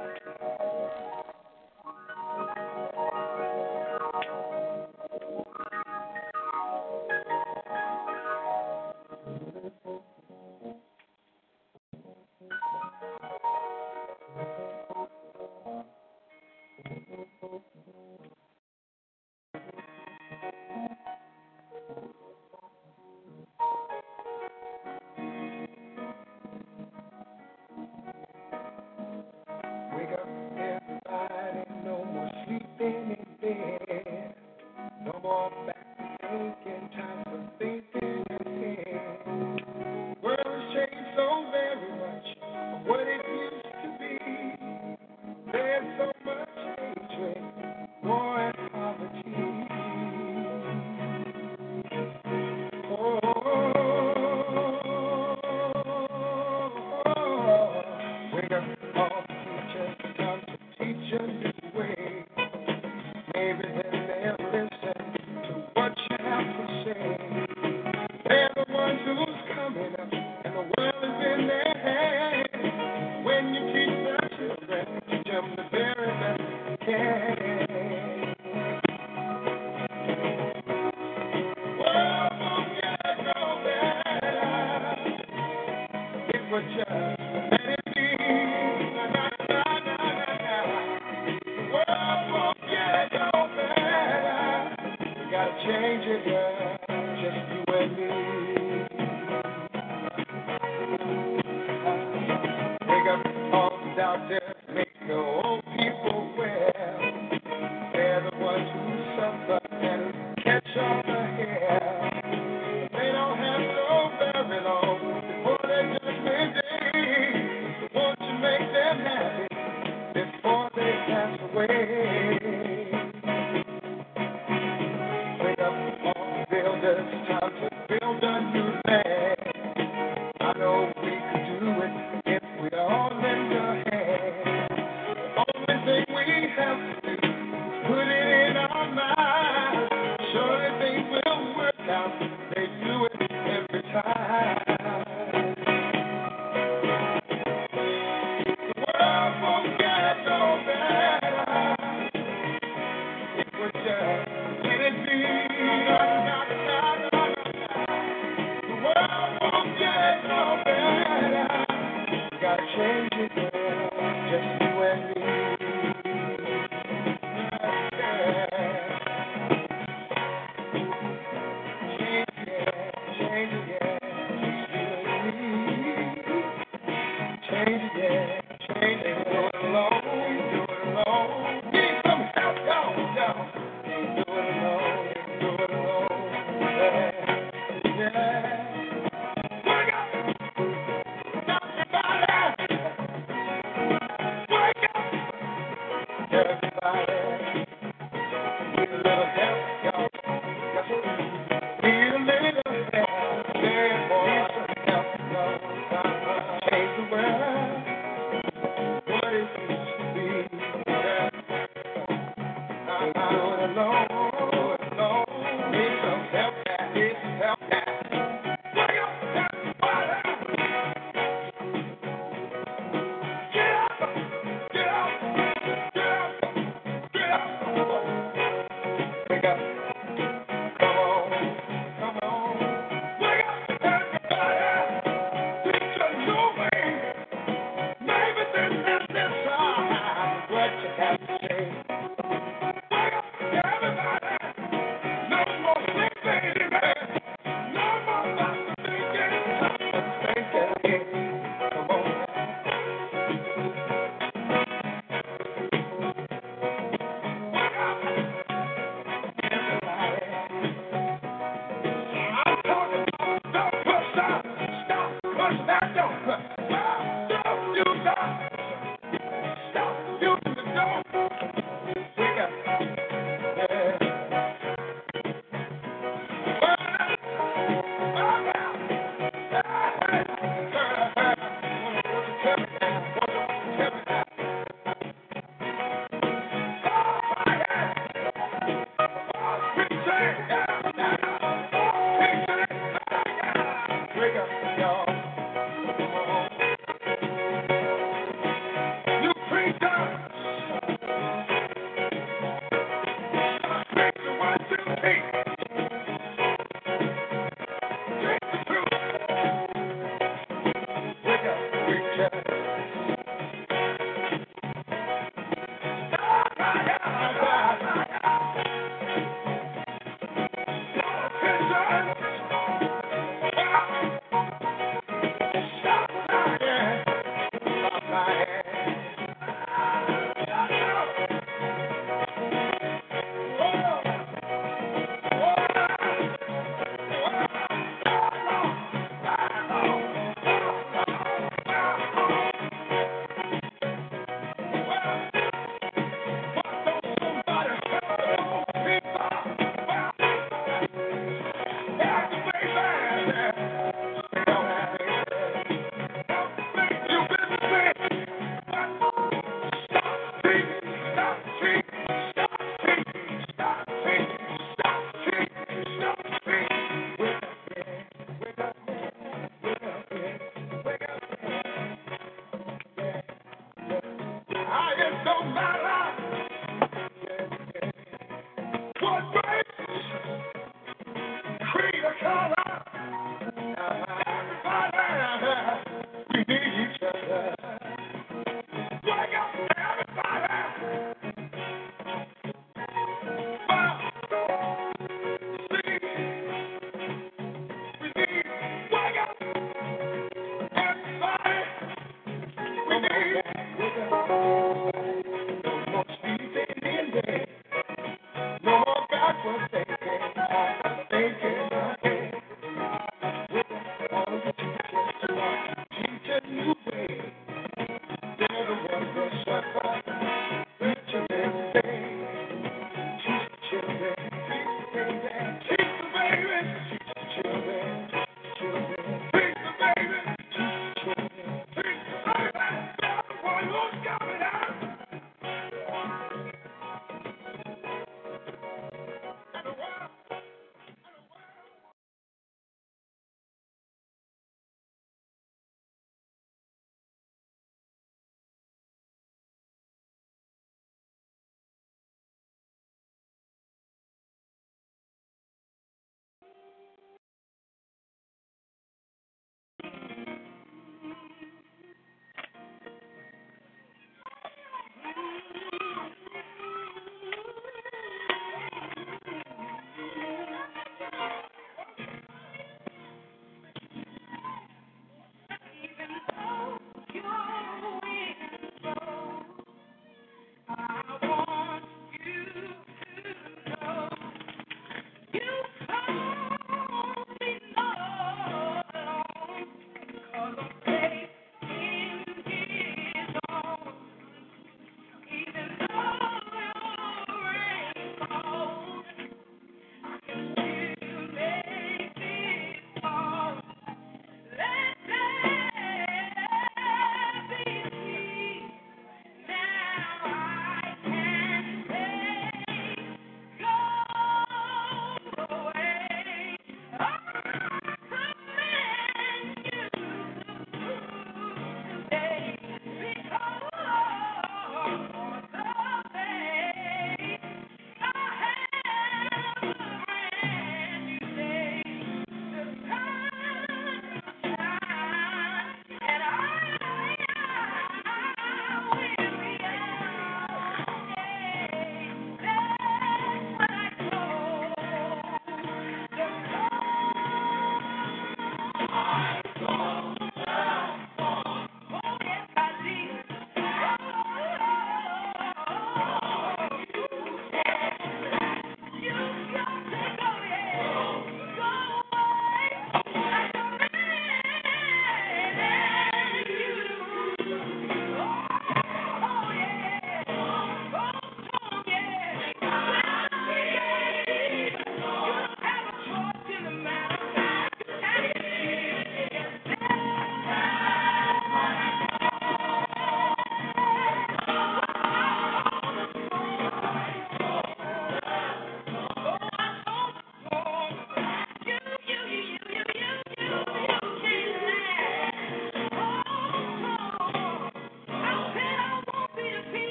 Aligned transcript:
No 0.00 0.63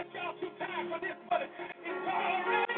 get 0.00 0.14
y'all 0.14 0.32
too 0.40 0.48
tired 0.58 0.88
for 0.88 1.00
this, 1.00 1.16
but 1.28 1.42
it's 1.42 1.52
all 2.08 2.32
around. 2.48 2.69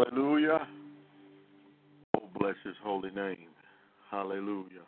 Hallelujah. 0.00 0.66
Oh, 2.16 2.28
bless 2.38 2.54
his 2.64 2.74
holy 2.82 3.10
name. 3.10 3.50
Hallelujah. 4.10 4.79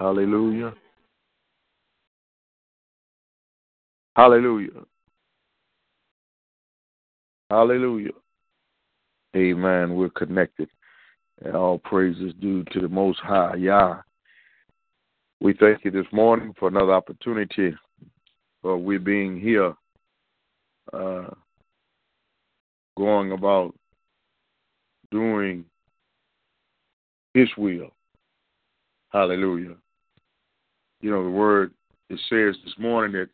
Hallelujah. 0.00 0.72
Hallelujah. 4.16 4.80
Hallelujah. 7.50 8.12
Amen. 9.36 9.94
We're 9.94 10.08
connected. 10.08 10.70
And 11.44 11.54
all 11.54 11.78
praise 11.78 12.16
is 12.16 12.32
due 12.40 12.64
to 12.72 12.80
the 12.80 12.88
Most 12.88 13.20
High, 13.20 13.56
Yah. 13.56 14.00
We 15.42 15.52
thank 15.52 15.84
you 15.84 15.90
this 15.90 16.06
morning 16.12 16.54
for 16.58 16.68
another 16.68 16.94
opportunity 16.94 17.74
for 18.62 18.78
we 18.78 18.96
being 18.96 19.38
here, 19.38 19.74
uh, 20.94 21.28
going 22.96 23.32
about 23.32 23.74
doing 25.10 25.66
His 27.34 27.48
will. 27.58 27.90
Hallelujah. 29.10 29.76
You 31.00 31.10
know, 31.10 31.24
the 31.24 31.30
word, 31.30 31.72
it 32.08 32.20
says 32.28 32.60
this 32.64 32.74
morning 32.78 33.12
that 33.12 33.28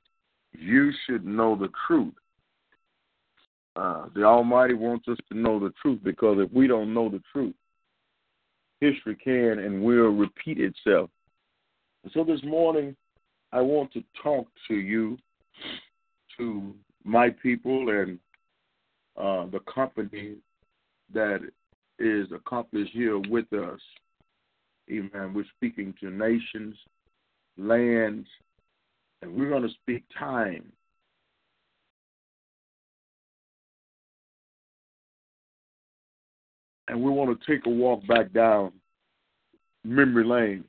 you 0.59 0.93
should 1.06 1.24
know 1.26 1.56
the 1.56 1.70
truth. 1.86 2.14
Uh, 3.74 4.06
the 4.14 4.22
Almighty 4.22 4.74
wants 4.74 5.06
us 5.09 5.18
to 5.30 5.38
know 5.38 5.59
the 5.59 5.72
truth 5.82 6.01
because 6.02 6.38
if 6.40 6.51
we 6.52 6.66
don't 6.66 6.94
know 6.94 7.09
the 7.09 7.20
truth, 7.32 7.55
history 8.80 9.16
can 9.16 9.59
and 9.59 9.82
will 9.82 10.10
repeat 10.10 10.59
itself. 10.59 11.10
And 12.02 12.12
so 12.12 12.24
this 12.24 12.43
morning, 12.44 12.97
I 13.52 13.60
want 13.60 13.93
to 13.93 14.02
talk 14.22 14.47
to 14.68 14.74
you, 14.74 15.18
to 16.38 16.74
my 17.05 17.30
people, 17.30 17.88
and 17.90 18.18
uh, 19.16 19.47
the 19.51 19.60
company 19.72 20.36
that 21.12 21.40
is 21.98 22.26
accomplished 22.32 22.93
here 22.93 23.18
with 23.18 23.51
us. 23.52 23.80
Amen. 24.90 25.34
We're 25.34 25.44
speaking 25.56 25.94
to 26.01 26.10
nations, 26.10 26.76
lands, 27.56 28.26
and 29.22 29.34
we're 29.34 29.48
going 29.48 29.62
to 29.62 29.74
speak 29.82 30.04
time. 30.18 30.72
And 36.88 37.02
we 37.02 37.10
want 37.10 37.38
to 37.38 37.46
take 37.46 37.66
a 37.66 37.70
walk 37.70 38.06
back 38.06 38.32
down 38.32 38.72
memory 39.84 40.24
lane. 40.24 40.64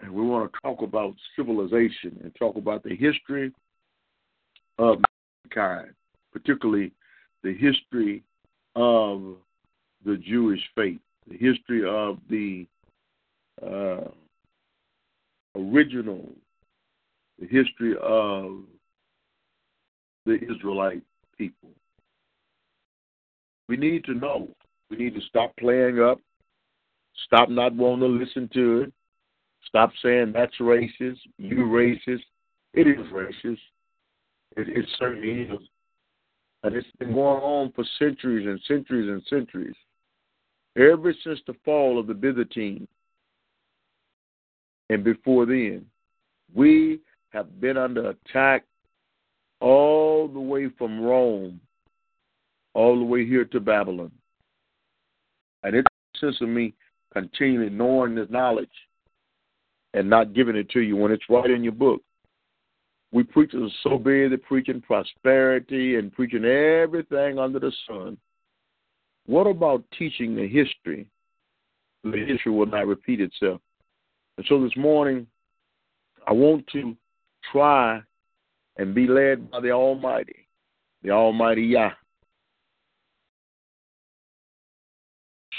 And 0.00 0.12
we 0.12 0.22
want 0.22 0.50
to 0.50 0.60
talk 0.62 0.82
about 0.82 1.14
civilization 1.36 2.18
and 2.22 2.34
talk 2.38 2.56
about 2.56 2.82
the 2.84 2.94
history 2.94 3.52
of 4.78 4.98
mankind, 5.44 5.92
particularly 6.32 6.92
the 7.42 7.52
history 7.52 8.22
of 8.76 9.36
the 10.04 10.16
Jewish 10.16 10.60
faith, 10.74 11.00
the 11.28 11.36
history 11.36 11.82
of 11.86 12.18
the 12.30 12.66
uh, 13.60 14.08
original, 15.72 16.32
the 17.38 17.46
history 17.46 17.94
of 18.02 18.62
the 20.26 20.38
Israelite 20.50 21.02
people. 21.36 21.70
We 23.68 23.76
need 23.76 24.04
to 24.04 24.14
know. 24.14 24.48
We 24.90 24.96
need 24.96 25.14
to 25.14 25.20
stop 25.22 25.54
playing 25.58 26.00
up, 26.00 26.18
stop 27.26 27.50
not 27.50 27.74
wanting 27.74 28.00
to 28.00 28.24
listen 28.24 28.48
to 28.54 28.82
it, 28.82 28.92
stop 29.66 29.90
saying 30.02 30.32
that's 30.32 30.56
racist, 30.60 31.18
you 31.36 31.56
racist. 31.58 32.24
It 32.74 32.86
is 32.86 33.06
racist. 33.12 33.58
It, 34.56 34.68
it 34.68 34.86
certainly 34.98 35.42
is. 35.42 35.60
And 36.62 36.74
it's 36.74 36.88
been 36.98 37.12
going 37.12 37.42
on 37.42 37.72
for 37.72 37.84
centuries 37.98 38.46
and 38.46 38.60
centuries 38.66 39.08
and 39.08 39.22
centuries. 39.28 39.76
Ever 40.76 41.14
since 41.24 41.40
the 41.46 41.54
fall 41.64 41.98
of 41.98 42.06
the 42.06 42.14
Byzantine 42.14 42.86
and 44.90 45.04
before 45.04 45.46
then, 45.46 45.84
we 46.54 47.00
have 47.30 47.60
been 47.60 47.76
under 47.76 48.10
attack 48.10 48.64
all 49.60 50.28
the 50.28 50.40
way 50.40 50.68
from 50.78 51.00
Rome, 51.00 51.60
all 52.74 52.98
the 52.98 53.04
way 53.04 53.26
here 53.26 53.44
to 53.46 53.60
Babylon. 53.60 54.10
And 55.62 55.74
it's 55.74 55.86
sense 56.20 56.40
of 56.40 56.48
me 56.48 56.74
continually 57.12 57.70
knowing 57.70 58.14
this 58.14 58.30
knowledge 58.30 58.68
and 59.94 60.08
not 60.08 60.34
giving 60.34 60.56
it 60.56 60.70
to 60.70 60.80
you 60.80 60.96
when 60.96 61.12
it's 61.12 61.28
right 61.28 61.50
in 61.50 61.62
your 61.62 61.72
book. 61.72 62.02
We 63.10 63.22
preachers 63.22 63.72
are 63.72 63.90
so 63.90 63.98
busy 63.98 64.36
preaching 64.36 64.82
prosperity 64.82 65.96
and 65.96 66.12
preaching 66.12 66.44
everything 66.44 67.38
under 67.38 67.58
the 67.58 67.72
sun. 67.86 68.18
What 69.26 69.46
about 69.46 69.84
teaching 69.98 70.34
the 70.34 70.46
history? 70.46 71.06
The 72.04 72.24
history 72.26 72.52
will 72.52 72.66
not 72.66 72.86
repeat 72.86 73.20
itself. 73.20 73.60
And 74.38 74.46
so 74.48 74.62
this 74.62 74.76
morning, 74.76 75.26
I 76.28 76.32
want 76.32 76.64
to 76.68 76.96
try 77.50 78.00
and 78.76 78.94
be 78.94 79.08
led 79.08 79.50
by 79.50 79.60
the 79.60 79.72
Almighty, 79.72 80.46
the 81.02 81.10
Almighty 81.10 81.62
Yah. 81.62 81.90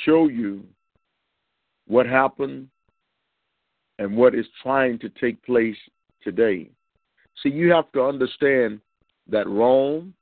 Show 0.06 0.30
you 0.30 0.64
what 1.88 2.06
happened 2.06 2.70
and 3.98 4.16
what 4.16 4.34
is 4.34 4.46
trying 4.64 4.98
to 5.00 5.10
take 5.10 5.44
place 5.44 5.76
today. 6.24 6.70
See, 7.44 7.50
you 7.50 7.74
have 7.74 7.92
to 7.92 8.02
understand 8.02 8.80
that 9.28 9.46
Rome, 9.50 10.14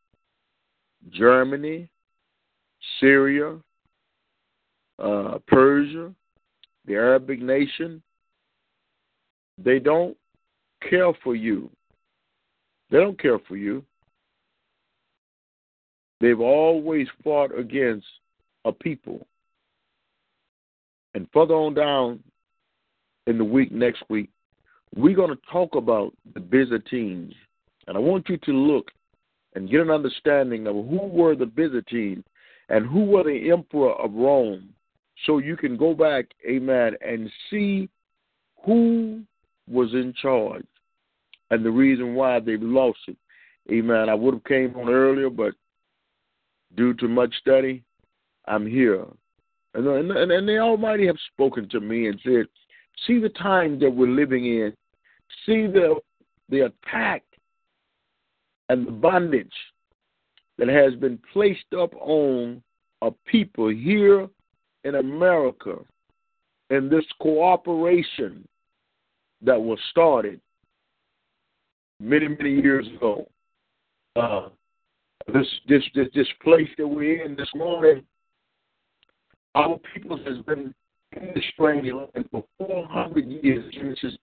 Germany, 1.11 1.87
Syria, 2.99 3.57
uh, 4.97 5.37
Persia, 5.45 6.11
the 6.87 6.95
Arabic 6.95 7.39
nation, 7.39 8.01
they 9.57 9.79
don't 9.79 10.15
care 10.89 11.13
for 11.23 11.35
you. 11.35 11.69
They 12.89 12.99
don't 12.99 13.19
care 13.19 13.39
for 13.47 13.57
you. 13.57 13.83
They've 16.19 16.39
always 16.39 17.07
fought 17.23 17.57
against 17.57 18.05
a 18.65 18.71
people. 18.71 19.25
And 21.13 21.27
further 21.33 21.53
on 21.53 21.73
down 21.73 22.23
in 23.27 23.37
the 23.37 23.43
week 23.43 23.71
next 23.71 24.03
week, 24.09 24.29
we're 24.95 25.15
going 25.15 25.29
to 25.29 25.51
talk 25.51 25.75
about 25.75 26.13
the 26.33 26.39
Byzantines. 26.39 27.33
And 27.87 27.97
I 27.97 27.99
want 27.99 28.29
you 28.29 28.37
to 28.37 28.51
look 28.51 28.91
and 29.55 29.69
get 29.69 29.81
an 29.81 29.91
understanding 29.91 30.67
of 30.67 30.75
who 30.75 31.07
were 31.07 31.35
the 31.35 31.45
Byzantines 31.45 32.23
and 32.69 32.85
who 32.85 33.05
were 33.05 33.23
the 33.23 33.51
emperor 33.51 33.93
of 33.93 34.13
Rome 34.13 34.69
so 35.25 35.39
you 35.39 35.57
can 35.57 35.77
go 35.77 35.93
back, 35.93 36.25
amen, 36.47 36.95
and 37.05 37.29
see 37.49 37.89
who 38.65 39.21
was 39.69 39.93
in 39.93 40.13
charge 40.21 40.65
and 41.51 41.65
the 41.65 41.71
reason 41.71 42.15
why 42.15 42.39
they 42.39 42.57
lost 42.57 42.99
it. 43.07 43.17
Amen. 43.71 44.09
I 44.09 44.13
would 44.13 44.35
have 44.35 44.43
came 44.45 44.75
on 44.75 44.89
earlier, 44.89 45.29
but 45.29 45.53
due 46.75 46.93
to 46.95 47.07
much 47.07 47.33
study, 47.39 47.83
I'm 48.45 48.65
here. 48.65 49.05
And, 49.73 49.87
and, 49.87 50.31
and 50.31 50.47
the 50.47 50.57
Almighty 50.57 51.05
have 51.07 51.17
spoken 51.33 51.67
to 51.69 51.79
me 51.79 52.07
and 52.07 52.19
said, 52.23 52.45
see 53.05 53.19
the 53.19 53.29
times 53.29 53.81
that 53.81 53.91
we're 53.91 54.07
living 54.07 54.45
in. 54.45 54.73
See 55.45 55.67
the 55.67 55.95
the 56.49 56.61
attack 56.61 57.23
and 58.69 58.87
the 58.87 58.91
bondage 58.91 59.51
that 60.57 60.69
has 60.69 60.95
been 60.95 61.19
placed 61.33 61.73
up 61.77 61.93
on 61.99 62.61
a 63.01 63.11
people 63.25 63.67
here 63.67 64.27
in 64.85 64.95
America 64.95 65.75
in 66.69 66.89
this 66.89 67.05
cooperation 67.21 68.47
that 69.41 69.61
was 69.61 69.79
started 69.91 70.39
many, 71.99 72.27
many 72.27 72.55
years 72.61 72.87
ago. 72.95 73.27
Uh, 74.15 74.49
this, 75.33 75.47
this 75.67 75.83
this 75.93 76.07
this 76.15 76.27
place 76.43 76.69
that 76.77 76.87
we're 76.87 77.23
in 77.23 77.35
this 77.35 77.49
morning, 77.53 78.03
our 79.55 79.77
people 79.93 80.17
has 80.17 80.37
been 80.45 80.73
in 81.13 81.27
the 81.35 81.41
strange 81.53 81.91
land 81.91 82.27
for 82.31 82.43
400 82.57 83.25
years. 83.25 83.73
Genesis 83.73 84.17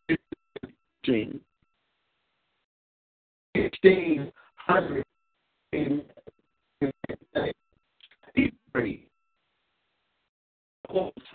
15. 1.04 1.40
1600 3.54 5.04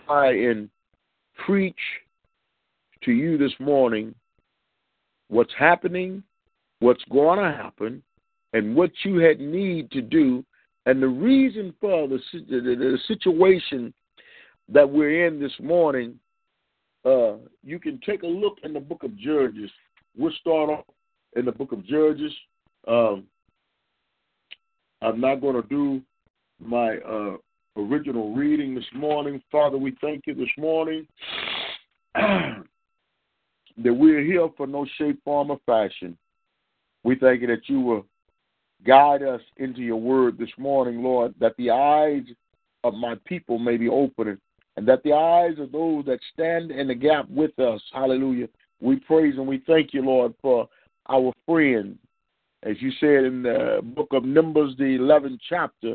Try 0.06 0.32
and 0.32 0.68
preach 1.46 1.74
to 3.04 3.12
you 3.12 3.38
this 3.38 3.52
morning 3.58 4.14
what's 5.28 5.52
happening, 5.58 6.22
what's 6.80 7.04
going 7.10 7.38
to 7.38 7.56
happen, 7.56 8.02
and 8.52 8.74
what 8.74 8.90
you 9.04 9.18
had 9.18 9.40
need 9.40 9.90
to 9.92 10.02
do, 10.02 10.44
and 10.86 11.00
the 11.02 11.08
reason 11.08 11.72
for 11.80 12.08
the, 12.08 12.18
the, 12.32 12.98
situation 13.06 13.94
that 14.68 14.88
we're 14.88 15.26
in 15.26 15.40
this 15.40 15.52
morning. 15.62 16.18
Uh, 17.04 17.36
you 17.64 17.78
can 17.78 17.98
take 18.04 18.24
a 18.24 18.26
look 18.26 18.58
in 18.62 18.72
the 18.72 18.80
book 18.80 19.02
of 19.02 19.16
Judges. 19.16 19.70
We'll 20.18 20.32
start 20.40 20.68
off 20.68 20.84
in 21.34 21.44
the 21.44 21.52
book 21.52 21.72
of 21.72 21.86
Judges. 21.86 22.32
Um, 22.86 23.24
I'm 25.00 25.20
not 25.20 25.36
going 25.36 25.60
to 25.60 25.68
do 25.68 26.02
my 26.60 26.96
uh, 26.98 27.36
original 27.76 28.34
reading 28.34 28.74
this 28.74 28.84
morning. 28.94 29.42
Father, 29.50 29.78
we 29.78 29.96
thank 30.00 30.26
you 30.26 30.34
this 30.34 30.50
morning 30.58 31.06
that 33.82 33.94
we're 33.94 34.22
here 34.22 34.48
for 34.56 34.66
no 34.66 34.86
shape, 34.96 35.22
form, 35.24 35.50
or 35.50 35.60
fashion. 35.66 36.16
We 37.02 37.16
thank 37.16 37.40
you 37.40 37.46
that 37.48 37.68
you 37.68 37.80
will 37.80 38.06
guide 38.86 39.22
us 39.22 39.40
into 39.56 39.80
your 39.80 40.00
word 40.00 40.38
this 40.38 40.50
morning, 40.58 41.02
Lord, 41.02 41.34
that 41.40 41.56
the 41.56 41.70
eyes 41.70 42.22
of 42.84 42.94
my 42.94 43.14
people 43.26 43.58
may 43.58 43.76
be 43.76 43.88
opened 43.88 44.38
and 44.76 44.88
that 44.88 45.02
the 45.02 45.12
eyes 45.12 45.58
of 45.58 45.72
those 45.72 46.04
that 46.06 46.20
stand 46.32 46.70
in 46.70 46.88
the 46.88 46.94
gap 46.94 47.28
with 47.28 47.58
us, 47.58 47.80
hallelujah, 47.92 48.48
we 48.80 48.96
praise 48.96 49.34
and 49.36 49.46
we 49.46 49.62
thank 49.66 49.92
you, 49.92 50.02
Lord, 50.02 50.34
for 50.40 50.68
our 51.08 51.32
friend. 51.46 51.98
As 52.62 52.76
you 52.80 52.90
said 53.00 53.24
in 53.24 53.42
the 53.42 53.80
book 53.82 54.08
of 54.12 54.24
Numbers, 54.24 54.74
the 54.78 54.84
11th 54.98 55.38
chapter, 55.48 55.94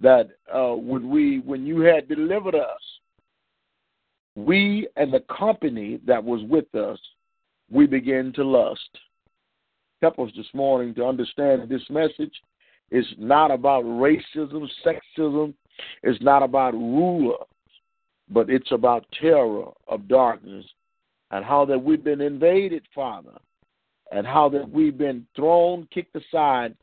that 0.00 0.30
uh, 0.52 0.74
when 0.74 1.08
we 1.08 1.40
when 1.40 1.66
you 1.66 1.80
had 1.80 2.08
delivered 2.08 2.54
us, 2.54 2.80
we 4.46 4.86
and 4.96 5.12
the 5.12 5.24
company 5.36 5.98
that 6.06 6.22
was 6.22 6.42
with 6.44 6.72
us, 6.74 6.98
we 7.70 7.86
begin 7.86 8.32
to 8.34 8.44
lust. 8.44 8.88
Help 10.00 10.18
us 10.20 10.30
this 10.36 10.46
morning 10.54 10.94
to 10.94 11.04
understand 11.04 11.68
this 11.68 11.82
message 11.90 12.32
is 12.90 13.04
not 13.18 13.50
about 13.50 13.84
racism, 13.84 14.66
sexism, 14.86 15.52
it's 16.02 16.22
not 16.22 16.42
about 16.42 16.72
rulers, 16.72 17.46
but 18.30 18.48
it's 18.48 18.70
about 18.70 19.04
terror 19.20 19.66
of 19.88 20.06
darkness 20.06 20.64
and 21.32 21.44
how 21.44 21.64
that 21.64 21.78
we've 21.78 22.04
been 22.04 22.20
invaded, 22.20 22.84
Father, 22.94 23.36
and 24.12 24.26
how 24.26 24.48
that 24.48 24.70
we've 24.70 24.96
been 24.96 25.26
thrown, 25.34 25.86
kicked 25.92 26.16
aside, 26.16 26.74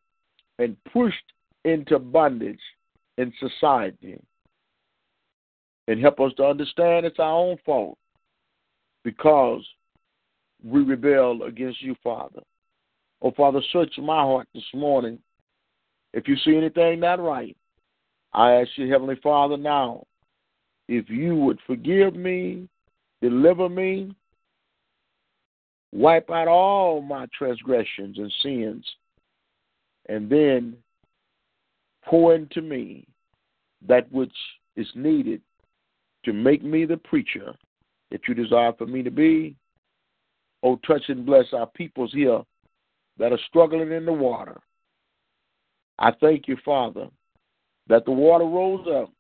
and 0.60 0.76
pushed 0.92 1.16
into 1.64 1.98
bondage 2.00 2.60
in 3.18 3.34
society. 3.40 4.20
And 5.88 6.02
help 6.02 6.20
us 6.20 6.32
to 6.38 6.46
understand 6.46 7.06
it's 7.06 7.20
our 7.20 7.32
own 7.32 7.58
fault 7.66 7.98
because 9.04 9.64
we 10.64 10.82
rebel 10.82 11.44
against 11.44 11.82
you, 11.82 11.96
Father. 12.04 12.42
Oh, 13.22 13.32
Father, 13.32 13.62
search 13.72 13.94
my 14.00 14.22
heart 14.22 14.48
this 14.54 14.64
morning. 14.74 15.20
If 16.14 16.28
you 16.28 16.36
see 16.38 16.56
anything 16.56 17.00
not 17.00 17.20
right, 17.20 17.56
I 18.34 18.54
ask 18.54 18.70
you, 18.76 18.92
Heavenly 18.92 19.18
Father, 19.22 19.58
now, 19.58 20.06
if 20.88 21.10
you 21.10 21.36
would 21.36 21.60
forgive 21.66 22.16
me, 22.16 22.68
deliver 23.22 23.70
me, 23.70 24.14
wipe 25.92 26.30
out 26.30 26.48
all 26.48 27.02
my 27.02 27.28
transgressions 27.38 28.18
and 28.18 28.34
sins, 28.42 28.86
and 30.10 30.30
then 30.30 30.76
pour 32.06 32.36
into 32.36 32.62
me 32.62 33.08
that 33.88 34.12
which 34.12 34.34
is 34.76 34.88
needed 34.96 35.42
to 36.26 36.34
make 36.34 36.64
me 36.64 36.86
the 36.86 36.98
preacher 36.98 37.54
that 38.12 38.22
you 38.28 38.34
desire 38.34 38.74
for 38.78 38.86
me 38.86 39.04
to 39.04 39.12
be. 39.12 39.56
Oh, 40.64 40.80
touch 40.88 41.04
and 41.10 41.26
bless 41.26 41.46
our 41.54 41.68
peoples 41.68 42.12
here 42.14 42.42
that 43.18 43.32
are 43.32 43.40
struggling 43.48 43.92
in 43.92 44.06
the 44.06 44.14
water. 44.14 44.60
I 46.00 46.12
thank 46.20 46.48
you, 46.48 46.58
Father, 46.66 47.08
that 47.88 48.06
the 48.06 48.12
water 48.12 48.46
rose 48.46 48.86
up, 48.94 49.12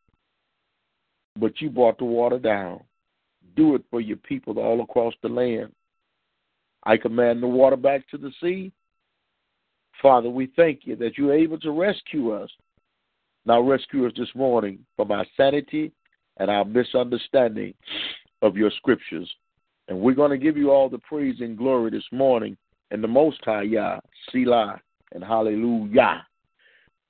but 1.39 1.61
you 1.61 1.69
brought 1.69 1.97
the 1.97 2.05
water 2.05 2.39
down. 2.39 2.81
Do 3.55 3.75
it 3.75 3.83
for 3.89 4.01
your 4.01 4.17
people 4.17 4.59
all 4.59 4.81
across 4.81 5.13
the 5.21 5.29
land. 5.29 5.71
I 6.83 6.97
command 6.97 7.41
the 7.41 7.47
water 7.47 7.77
back 7.77 8.07
to 8.09 8.17
the 8.17 8.31
sea. 8.41 8.71
Father, 10.01 10.29
we 10.29 10.51
thank 10.55 10.81
you 10.83 10.95
that 10.97 11.17
you're 11.17 11.33
able 11.33 11.59
to 11.59 11.71
rescue 11.71 12.31
us. 12.31 12.49
Now 13.45 13.61
rescue 13.61 14.05
us 14.07 14.13
this 14.17 14.33
morning 14.35 14.79
from 14.95 15.11
our 15.11 15.25
sanity 15.37 15.91
and 16.37 16.49
our 16.49 16.65
misunderstanding 16.65 17.73
of 18.41 18.57
your 18.57 18.71
scriptures. 18.77 19.29
And 19.87 19.99
we're 19.99 20.15
going 20.15 20.31
to 20.31 20.37
give 20.37 20.57
you 20.57 20.71
all 20.71 20.89
the 20.89 20.99
praise 20.99 21.35
and 21.39 21.57
glory 21.57 21.91
this 21.91 22.05
morning 22.11 22.57
in 22.91 23.01
the 23.01 23.07
Most 23.07 23.43
High 23.43 23.63
Yah, 23.63 23.99
Selah, 24.31 24.79
and 25.13 25.23
Hallelujah. 25.23 26.25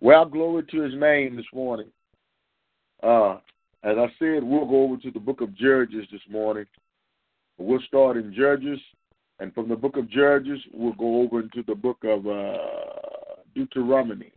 Well, 0.01 0.25
glory 0.25 0.63
to 0.71 0.81
his 0.81 0.93
name 0.95 1.35
this 1.35 1.45
morning. 1.53 1.87
Uh, 3.01 3.37
as 3.83 3.97
I 3.97 4.07
said, 4.19 4.43
we'll 4.43 4.65
go 4.65 4.83
over 4.83 4.97
to 4.97 5.11
the 5.11 5.19
book 5.19 5.41
of 5.41 5.55
Judges 5.55 6.07
this 6.11 6.21
morning. 6.29 6.65
We'll 7.57 7.81
start 7.87 8.17
in 8.17 8.33
Judges, 8.33 8.79
and 9.39 9.53
from 9.53 9.69
the 9.69 9.75
book 9.75 9.95
of 9.95 10.09
Judges, 10.09 10.59
we'll 10.73 10.93
go 10.93 11.21
over 11.21 11.39
into 11.39 11.63
the 11.65 11.75
book 11.75 11.97
of 12.03 12.27
uh, 12.27 12.57
Deuteronomy. 13.53 14.31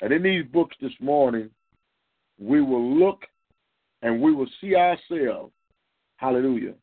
And 0.00 0.12
in 0.12 0.22
these 0.22 0.44
books 0.52 0.76
this 0.80 0.92
morning, 1.00 1.50
we 2.38 2.62
will 2.62 2.98
look 2.98 3.24
and 4.02 4.20
we 4.20 4.32
will 4.32 4.48
see 4.60 4.74
ourselves. 4.74 5.52
Hallelujah. 6.16 6.74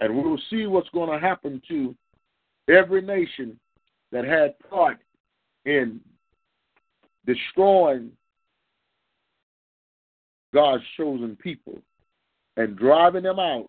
And 0.00 0.16
we 0.16 0.22
will 0.22 0.40
see 0.50 0.66
what's 0.66 0.88
going 0.90 1.10
to 1.10 1.24
happen 1.24 1.62
to 1.68 1.94
every 2.68 3.02
nation 3.02 3.58
that 4.10 4.24
had 4.24 4.58
part 4.68 4.98
in 5.64 6.00
destroying 7.26 8.10
God's 10.52 10.82
chosen 10.96 11.36
people 11.36 11.78
and 12.56 12.76
driving 12.76 13.22
them 13.22 13.38
out 13.38 13.68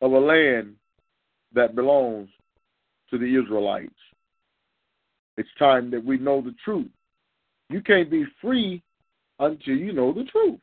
of 0.00 0.12
a 0.12 0.18
land 0.18 0.74
that 1.54 1.76
belongs 1.76 2.28
to 3.10 3.18
the 3.18 3.40
Israelites. 3.40 3.94
It's 5.36 5.48
time 5.58 5.90
that 5.90 6.04
we 6.04 6.18
know 6.18 6.40
the 6.40 6.54
truth. 6.64 6.90
You 7.70 7.80
can't 7.80 8.10
be 8.10 8.24
free 8.40 8.82
until 9.38 9.74
you 9.76 9.92
know 9.92 10.12
the 10.12 10.24
truth. 10.24 10.60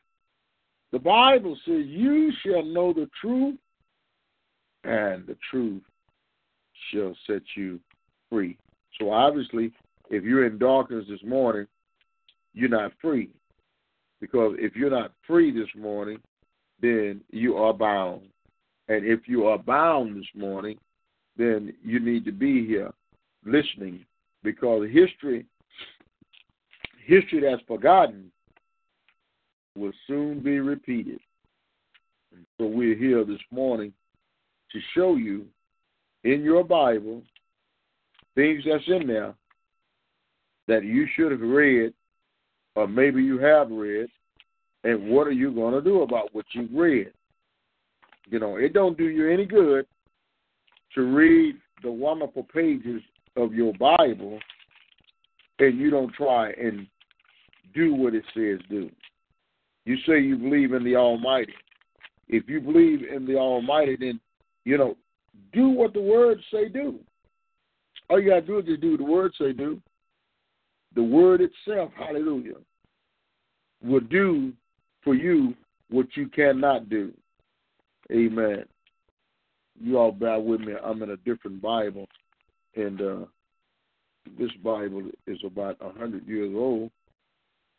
The 0.92 0.98
Bible 0.98 1.56
says, 1.64 1.84
You 1.86 2.30
shall 2.44 2.64
know 2.64 2.92
the 2.92 3.08
truth, 3.20 3.58
and 4.84 5.26
the 5.26 5.36
truth 5.50 5.82
shall 6.92 7.16
set 7.26 7.42
you 7.56 7.80
free. 8.30 8.58
So 9.00 9.10
obviously, 9.10 9.72
if 10.10 10.22
you're 10.22 10.46
in 10.46 10.58
darkness 10.58 11.06
this 11.08 11.22
morning, 11.24 11.66
you're 12.52 12.68
not 12.68 12.92
free. 13.00 13.30
Because 14.20 14.54
if 14.58 14.76
you're 14.76 14.90
not 14.90 15.12
free 15.26 15.50
this 15.50 15.68
morning, 15.76 16.18
then 16.80 17.22
you 17.30 17.56
are 17.56 17.72
bound. 17.72 18.22
And 18.88 19.06
if 19.06 19.20
you 19.26 19.46
are 19.46 19.58
bound 19.58 20.16
this 20.16 20.28
morning, 20.34 20.78
then 21.36 21.72
you 21.82 21.98
need 21.98 22.24
to 22.26 22.32
be 22.32 22.66
here 22.66 22.92
listening 23.44 24.04
because 24.42 24.86
history 24.92 25.46
history 27.04 27.40
that's 27.40 27.62
forgotten 27.66 28.30
will 29.76 29.92
soon 30.06 30.40
be 30.40 30.60
repeated. 30.60 31.18
So 32.58 32.66
we're 32.66 32.96
here 32.96 33.24
this 33.24 33.40
morning 33.50 33.92
to 34.72 34.78
show 34.94 35.16
you 35.16 35.46
in 36.24 36.42
your 36.42 36.64
Bible 36.64 37.22
things 38.34 38.62
that's 38.66 38.84
in 38.86 39.06
there 39.06 39.34
that 40.68 40.84
you 40.84 41.06
should 41.14 41.32
have 41.32 41.40
read 41.40 41.92
or 42.74 42.88
maybe 42.88 43.22
you 43.22 43.38
have 43.38 43.70
read 43.70 44.08
and 44.84 45.10
what 45.10 45.26
are 45.26 45.32
you 45.32 45.52
going 45.52 45.74
to 45.74 45.82
do 45.82 46.02
about 46.02 46.34
what 46.34 46.46
you've 46.52 46.72
read 46.72 47.12
you 48.30 48.38
know 48.38 48.56
it 48.56 48.72
don't 48.72 48.96
do 48.96 49.08
you 49.08 49.30
any 49.30 49.44
good 49.44 49.86
to 50.94 51.02
read 51.02 51.56
the 51.82 51.90
wonderful 51.90 52.44
pages 52.54 53.02
of 53.36 53.52
your 53.52 53.72
bible 53.74 54.38
and 55.58 55.78
you 55.78 55.90
don't 55.90 56.12
try 56.14 56.50
and 56.52 56.86
do 57.74 57.94
what 57.94 58.14
it 58.14 58.24
says 58.34 58.58
do 58.70 58.90
you 59.84 59.96
say 60.06 60.20
you 60.20 60.36
believe 60.36 60.72
in 60.72 60.84
the 60.84 60.96
almighty 60.96 61.54
if 62.28 62.48
you 62.48 62.60
believe 62.60 63.02
in 63.04 63.26
the 63.26 63.36
almighty 63.36 63.96
then 63.98 64.20
you 64.64 64.78
know 64.78 64.96
do 65.52 65.68
what 65.68 65.92
the 65.92 66.00
words 66.00 66.42
say 66.52 66.68
do. 66.68 66.98
All 68.08 68.20
you 68.20 68.30
gotta 68.30 68.42
do 68.42 68.58
is 68.58 68.66
just 68.66 68.80
do 68.80 68.92
what 68.92 68.98
the 68.98 69.04
words 69.04 69.34
say 69.38 69.52
do. 69.52 69.80
The 70.94 71.02
word 71.02 71.40
itself, 71.40 71.90
hallelujah, 71.96 72.56
will 73.82 74.00
do 74.00 74.52
for 75.02 75.14
you 75.14 75.54
what 75.88 76.06
you 76.14 76.28
cannot 76.28 76.88
do. 76.90 77.12
Amen. 78.10 78.64
You 79.80 79.98
all 79.98 80.12
bear 80.12 80.38
with 80.38 80.60
me. 80.60 80.74
I'm 80.82 81.02
in 81.02 81.10
a 81.10 81.16
different 81.18 81.62
Bible, 81.62 82.06
and 82.76 83.00
uh, 83.00 83.24
this 84.38 84.50
Bible 84.62 85.02
is 85.26 85.38
about 85.44 85.78
a 85.80 85.98
hundred 85.98 86.26
years 86.26 86.52
old. 86.54 86.90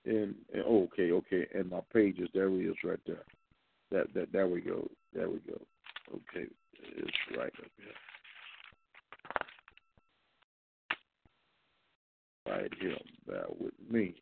And, 0.06 0.36
and 0.54 0.64
okay, 0.64 1.12
okay, 1.12 1.48
and 1.54 1.70
my 1.70 1.80
pages 1.94 2.30
there 2.34 2.50
he 2.50 2.58
is 2.58 2.76
right 2.84 3.00
there. 3.08 3.24
That 3.92 4.14
that 4.14 4.32
there 4.34 4.48
we 4.48 4.62
go. 4.62 4.90
There 5.14 5.30
we 5.30 5.40
go. 5.48 5.60
Okay, 6.14 6.48
it's 6.98 7.18
right 7.38 7.48
up 7.48 7.72
here. 7.78 7.88
Right 12.54 12.72
here, 12.82 12.98
bear 13.26 13.46
with 13.60 13.74
me. 13.90 14.16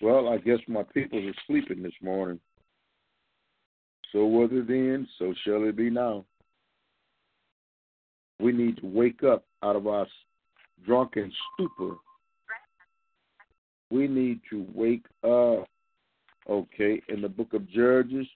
Well, 0.00 0.28
I 0.28 0.38
guess 0.38 0.58
my 0.68 0.82
people 0.82 1.18
are 1.18 1.32
sleeping 1.46 1.82
this 1.82 1.92
morning. 2.02 2.38
So 4.12 4.26
was 4.26 4.50
it 4.52 4.68
then, 4.68 5.08
so 5.18 5.34
shall 5.44 5.64
it 5.64 5.76
be 5.76 5.90
now. 5.90 6.24
We 8.38 8.52
need 8.52 8.76
to 8.78 8.86
wake 8.86 9.22
up 9.24 9.44
out 9.62 9.76
of 9.76 9.86
our 9.86 10.06
drunken 10.84 11.32
stupor. 11.54 11.96
We 13.90 14.06
need 14.06 14.40
to 14.50 14.66
wake 14.74 15.06
up. 15.22 15.68
Okay, 16.50 17.00
in 17.08 17.22
the 17.22 17.28
book 17.28 17.54
of 17.54 17.66
Judges, 17.70 18.26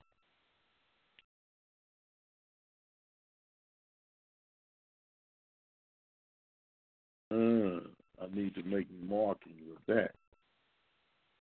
I 8.20 8.34
need 8.34 8.54
to 8.54 8.62
make 8.64 8.86
marking 9.06 9.54
with 9.68 9.78
that. 9.86 10.12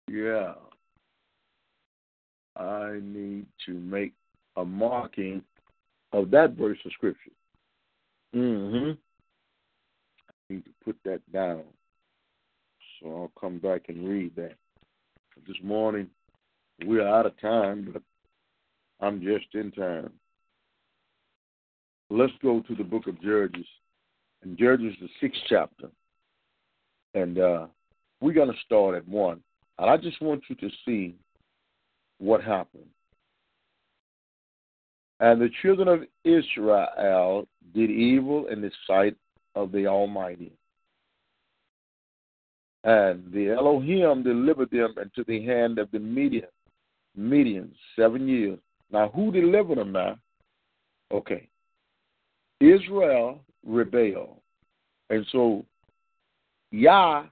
Yeah. 0.09 0.55
I 2.57 2.99
need 3.03 3.47
to 3.67 3.73
make 3.73 4.13
a 4.57 4.65
marking 4.65 5.43
of 6.13 6.31
that 6.31 6.53
verse 6.53 6.79
of 6.85 6.93
scripture. 6.93 7.31
Mm-hmm. 8.35 8.93
I 10.29 10.53
need 10.53 10.65
to 10.65 10.71
put 10.85 10.97
that 11.05 11.21
down. 11.33 11.63
So 13.01 13.09
I'll 13.09 13.41
come 13.41 13.59
back 13.59 13.83
and 13.89 14.09
read 14.09 14.37
that. 14.37 14.55
This 15.47 15.57
morning 15.63 16.09
we 16.87 17.01
are 17.01 17.09
out 17.09 17.27
of 17.27 17.41
time, 17.41 17.89
but 17.93 18.03
I'm 19.01 19.23
just 19.23 19.47
in 19.55 19.73
time. 19.73 20.11
Let's 22.11 22.33
go 22.43 22.61
to 22.61 22.75
the 22.75 22.85
book 22.85 23.07
of 23.07 23.21
Judges. 23.23 23.67
And 24.43 24.59
Judges, 24.59 24.95
the 25.01 25.09
sixth 25.21 25.41
chapter. 25.49 25.89
And 27.15 27.39
uh, 27.39 27.67
we're 28.21 28.33
going 28.33 28.53
to 28.53 28.59
start 28.65 28.95
at 28.95 29.07
one. 29.07 29.41
And 29.79 29.91
I 29.91 29.97
just 29.97 30.21
want 30.23 30.43
you 30.49 30.57
to 30.57 30.71
see 30.85 31.15
what 32.19 32.43
happened. 32.43 32.87
And 35.21 35.41
the 35.41 35.51
children 35.63 35.89
of 35.89 36.03
Israel 36.25 37.47
did 37.75 37.91
evil 37.91 38.47
in 38.49 38.61
the 38.61 38.71
sight 38.87 39.17
of 39.55 39.73
the 39.73 39.87
Almighty. 39.87 40.53
And 42.85 43.33
the 43.33 43.51
Elohim 43.51 44.25
delivered 44.25 44.71
them 44.71 44.95
into 45.01 45.25
the 45.27 45.45
hand 45.45 45.79
of 45.79 45.91
the 45.93 46.01
Midian, 46.01 46.49
Medians 47.19 47.75
seven 47.95 48.27
years. 48.27 48.59
Now, 48.91 49.11
who 49.15 49.31
delivered 49.31 49.79
them 49.79 49.93
now? 49.93 50.19
Okay. 51.13 51.49
Israel 52.61 53.41
rebelled. 53.65 54.41
And 55.11 55.25
so 55.31 55.65
Yah 56.73 57.27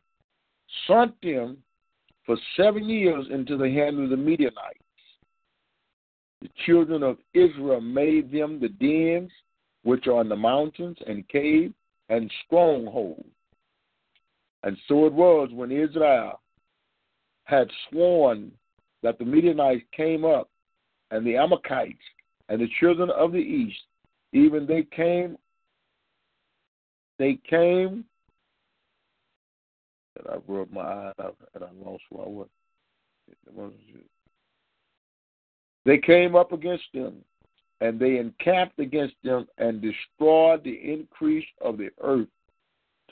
sent 0.87 1.21
them 1.23 1.57
for 2.25 2.37
seven 2.57 2.89
years 2.89 3.27
into 3.31 3.57
the 3.57 3.69
hand 3.69 3.99
of 3.99 4.11
the 4.11 4.17
Midianites. 4.17 4.79
The 6.43 6.51
children 6.67 7.03
of 7.03 7.17
Israel 7.35 7.81
made 7.81 8.31
them 8.31 8.61
the 8.61 8.69
dens 8.69 9.33
which 9.83 10.07
are 10.07 10.21
in 10.21 10.29
the 10.29 10.37
mountains 10.37 10.99
and 11.07 11.27
caves 11.29 11.75
and 12.11 12.31
strongholds. 12.47 13.25
And 14.63 14.77
so 14.87 15.07
it 15.07 15.13
was 15.13 15.49
when 15.53 15.73
Israel 15.73 16.41
had 17.45 17.69
sworn 17.89 18.53
that 19.03 19.19
the 19.19 19.25
Midianites 19.25 19.85
came 19.97 20.25
up, 20.25 20.51
and 21.11 21.27
the 21.27 21.37
Amalekites 21.37 21.99
and 22.51 22.61
the 22.61 22.69
children 22.79 23.11
of 23.11 23.33
the 23.33 23.39
east, 23.39 23.81
even 24.33 24.67
they 24.67 24.83
came, 24.95 25.37
they 27.19 27.39
came 27.49 28.05
and 30.25 30.35
I 30.35 30.53
rubbed 30.53 30.73
my 30.73 30.83
eyes 30.83 31.15
out 31.21 31.37
and 31.55 31.65
I 31.65 31.69
lost 31.85 32.03
where 32.11 32.27
I 32.27 32.29
was. 32.29 32.49
They 35.85 35.99
came 35.99 36.37
up 36.37 36.53
against 36.53 36.85
them, 36.93 37.17
and 37.81 37.99
they 37.99 38.19
encamped 38.19 38.79
against 38.79 39.15
them 39.23 39.47
and 39.59 39.81
destroyed 39.81 40.65
the 40.65 40.79
increase 40.93 41.47
of 41.61 41.79
the 41.79 41.91
earth 42.03 42.29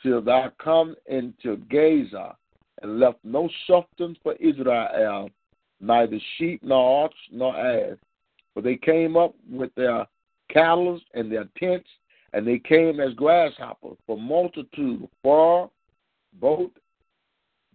till 0.03 0.21
thou 0.21 0.53
come 0.63 0.95
into 1.07 1.57
Gaza, 1.71 2.37
and 2.83 3.01
left 3.01 3.19
no 3.25 3.49
substance 3.67 4.19
for 4.23 4.35
Israel, 4.35 5.31
neither 5.81 6.19
sheep 6.37 6.63
nor 6.63 7.05
ox 7.05 7.15
nor 7.33 7.57
ass. 7.57 7.97
For 8.55 8.63
they 8.63 8.77
came 8.77 9.17
up 9.17 9.35
with 9.51 9.75
their 9.75 10.07
cattle 10.51 11.01
and 11.15 11.31
their 11.31 11.49
tents, 11.59 11.89
and 12.33 12.47
they 12.47 12.59
came 12.59 13.01
as 13.01 13.15
grasshoppers 13.15 13.97
for 14.07 14.19
multitude, 14.19 15.09
far 15.23 15.71
both 16.35 16.71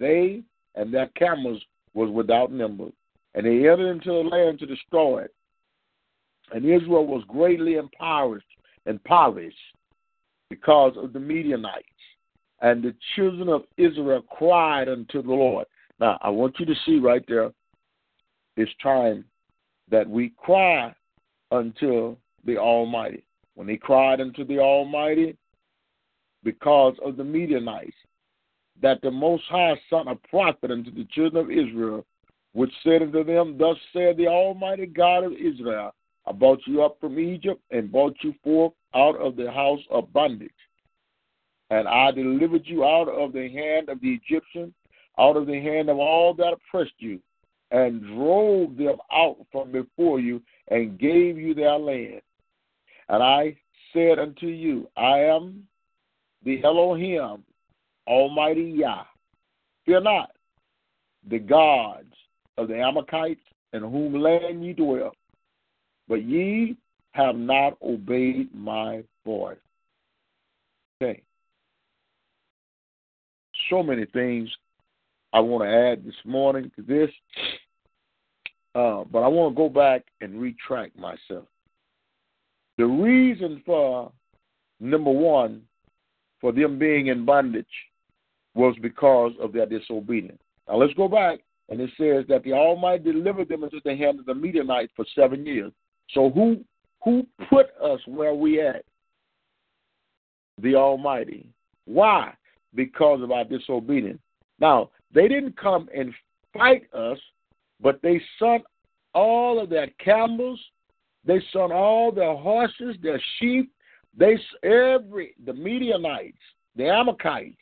they 0.03 0.43
and 0.75 0.93
their 0.93 1.07
camels 1.15 1.61
was 1.93 2.09
without 2.11 2.51
number. 2.51 2.89
And 3.35 3.45
they 3.45 3.69
entered 3.69 3.91
into 3.91 4.09
the 4.09 4.29
land 4.29 4.59
to 4.59 4.65
destroy 4.65 5.23
it. 5.23 5.33
And 6.51 6.65
Israel 6.65 7.07
was 7.07 7.23
greatly 7.27 7.75
impoverished, 7.75 8.45
impoverished 8.85 9.57
because 10.49 10.93
of 10.97 11.13
the 11.13 11.19
Midianites. 11.19 11.87
And 12.61 12.83
the 12.83 12.95
children 13.15 13.49
of 13.49 13.63
Israel 13.77 14.21
cried 14.21 14.87
unto 14.87 15.21
the 15.21 15.33
Lord. 15.33 15.65
Now, 15.99 16.17
I 16.21 16.29
want 16.29 16.59
you 16.59 16.65
to 16.65 16.75
see 16.85 16.99
right 16.99 17.23
there, 17.27 17.51
it's 18.55 18.71
time 18.81 19.25
that 19.89 20.07
we 20.07 20.33
cry 20.37 20.93
unto 21.51 22.15
the 22.45 22.57
Almighty. 22.57 23.23
When 23.55 23.67
they 23.67 23.77
cried 23.77 24.21
unto 24.21 24.45
the 24.45 24.59
Almighty 24.59 25.37
because 26.43 26.95
of 27.03 27.17
the 27.17 27.23
Midianites, 27.23 27.95
that 28.81 29.01
the 29.01 29.11
Most 29.11 29.43
High 29.49 29.79
sent 29.89 30.09
a 30.09 30.15
prophet 30.29 30.71
unto 30.71 30.91
the 30.91 31.05
children 31.11 31.45
of 31.45 31.51
Israel, 31.51 32.05
which 32.53 32.71
said 32.83 33.01
unto 33.01 33.23
them, 33.23 33.57
Thus 33.57 33.77
said 33.93 34.17
the 34.17 34.27
Almighty 34.27 34.85
God 34.85 35.23
of 35.23 35.33
Israel, 35.33 35.93
I 36.25 36.31
brought 36.31 36.61
you 36.65 36.83
up 36.83 36.97
from 36.99 37.19
Egypt 37.19 37.61
and 37.71 37.91
brought 37.91 38.15
you 38.21 38.33
forth 38.43 38.73
out 38.95 39.17
of 39.17 39.35
the 39.35 39.51
house 39.51 39.81
of 39.89 40.13
bondage. 40.13 40.51
And 41.69 41.87
I 41.87 42.11
delivered 42.11 42.63
you 42.65 42.83
out 42.83 43.09
of 43.09 43.33
the 43.33 43.49
hand 43.49 43.89
of 43.89 43.99
the 44.01 44.19
Egyptians, 44.23 44.73
out 45.17 45.37
of 45.37 45.47
the 45.47 45.59
hand 45.59 45.89
of 45.89 45.97
all 45.97 46.33
that 46.35 46.53
oppressed 46.53 46.93
you, 46.99 47.19
and 47.71 48.01
drove 48.01 48.77
them 48.77 48.97
out 49.11 49.37
from 49.51 49.71
before 49.71 50.19
you, 50.19 50.41
and 50.67 50.99
gave 50.99 51.37
you 51.37 51.53
their 51.53 51.77
land. 51.77 52.21
And 53.09 53.23
I 53.23 53.55
said 53.91 54.19
unto 54.19 54.47
you, 54.47 54.87
I 54.95 55.19
am 55.19 55.67
the 56.43 56.63
Elohim, 56.63 57.43
Almighty 58.07 58.73
Yah. 58.77 59.03
Fear 59.85 60.01
not 60.01 60.31
the 61.29 61.39
gods 61.39 62.13
of 62.57 62.67
the 62.67 62.79
Amalekites 62.79 63.41
in 63.73 63.81
whom 63.81 64.13
land 64.15 64.63
ye 64.63 64.73
dwell, 64.73 65.13
but 66.07 66.23
ye 66.23 66.77
have 67.11 67.35
not 67.35 67.77
obeyed 67.81 68.53
my 68.53 69.03
voice. 69.25 69.57
Okay. 71.01 71.21
So 73.69 73.83
many 73.83 74.05
things 74.05 74.49
I 75.31 75.39
want 75.39 75.63
to 75.63 75.69
add 75.69 76.05
this 76.05 76.15
morning 76.25 76.71
to 76.75 76.81
this, 76.81 77.09
uh, 78.75 79.03
but 79.11 79.19
I 79.19 79.27
want 79.27 79.53
to 79.53 79.57
go 79.57 79.69
back 79.69 80.03
and 80.21 80.39
retract 80.39 80.97
myself. 80.97 81.45
The 82.77 82.85
reason 82.85 83.61
for 83.65 84.11
number 84.79 85.11
one, 85.11 85.61
for 86.41 86.51
them 86.51 86.77
being 86.77 87.07
in 87.07 87.25
bondage 87.25 87.65
was 88.55 88.75
because 88.81 89.33
of 89.39 89.53
their 89.53 89.65
disobedience. 89.65 90.41
Now 90.67 90.77
let's 90.77 90.93
go 90.93 91.07
back, 91.07 91.39
and 91.69 91.79
it 91.79 91.89
says 91.97 92.25
that 92.29 92.43
the 92.43 92.53
Almighty 92.53 93.11
delivered 93.11 93.49
them 93.49 93.63
into 93.63 93.79
the 93.83 93.95
hand 93.95 94.19
of 94.19 94.25
the 94.25 94.35
Midianites 94.35 94.93
for 94.95 95.05
seven 95.15 95.45
years. 95.45 95.71
So 96.11 96.29
who 96.29 96.63
who 97.03 97.25
put 97.49 97.67
us 97.83 97.99
where 98.05 98.33
we 98.33 98.61
at? 98.61 98.85
The 100.61 100.75
Almighty. 100.75 101.49
Why? 101.85 102.33
Because 102.75 103.21
of 103.21 103.31
our 103.31 103.43
disobedience. 103.43 104.21
Now 104.59 104.91
they 105.13 105.27
didn't 105.27 105.57
come 105.57 105.89
and 105.95 106.13
fight 106.53 106.83
us, 106.93 107.17
but 107.81 108.01
they 108.01 108.21
sent 108.39 108.63
all 109.13 109.61
of 109.61 109.69
their 109.69 109.87
camels, 110.03 110.59
they 111.25 111.41
sent 111.51 111.71
all 111.71 112.11
their 112.11 112.35
horses, 112.35 112.95
their 113.01 113.21
sheep, 113.39 113.71
they 114.17 114.37
every 114.63 115.35
the 115.45 115.53
Midianites, 115.53 116.37
the 116.75 116.89
Amalekites, 116.89 117.57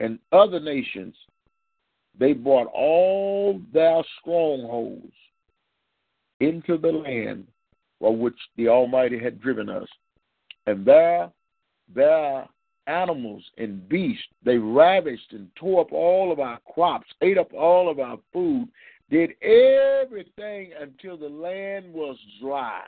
and 0.00 0.18
other 0.32 0.60
nations, 0.60 1.14
they 2.18 2.32
brought 2.32 2.68
all 2.74 3.60
their 3.72 4.02
strongholds 4.20 5.12
into 6.40 6.76
the 6.78 6.88
land 6.92 7.46
from 8.00 8.20
which 8.20 8.38
the 8.56 8.68
Almighty 8.68 9.18
had 9.18 9.40
driven 9.40 9.68
us. 9.68 9.88
And 10.66 10.84
there, 10.84 11.30
their 11.94 12.46
animals 12.86 13.42
and 13.58 13.88
beasts, 13.88 14.24
they 14.44 14.56
ravished 14.56 15.32
and 15.32 15.48
tore 15.56 15.82
up 15.82 15.92
all 15.92 16.32
of 16.32 16.40
our 16.40 16.58
crops, 16.72 17.06
ate 17.22 17.38
up 17.38 17.52
all 17.52 17.90
of 17.90 17.98
our 17.98 18.18
food, 18.32 18.68
did 19.10 19.30
everything 19.42 20.72
until 20.80 21.16
the 21.16 21.28
land 21.28 21.92
was 21.92 22.16
dry. 22.40 22.82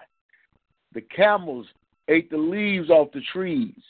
The 0.92 1.02
camels 1.02 1.66
ate 2.08 2.30
the 2.30 2.36
leaves 2.36 2.90
off 2.90 3.12
the 3.12 3.22
trees. 3.32 3.80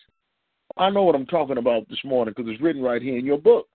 I 0.81 0.89
know 0.89 1.03
what 1.03 1.15
I'm 1.15 1.27
talking 1.27 1.59
about 1.59 1.87
this 1.91 2.03
morning 2.07 2.33
because 2.35 2.51
it's 2.51 2.63
written 2.63 2.81
right 2.81 3.03
here 3.03 3.19
in 3.19 3.27
your 3.27 3.37
book. 3.37 3.69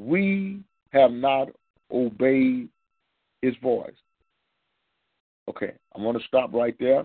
We 0.00 0.60
have 0.92 1.10
not 1.10 1.48
obeyed 1.92 2.68
his 3.42 3.56
voice. 3.60 3.90
Okay, 5.48 5.72
I'm 5.96 6.02
going 6.02 6.16
to 6.16 6.24
stop 6.28 6.52
right 6.54 6.76
there. 6.78 7.04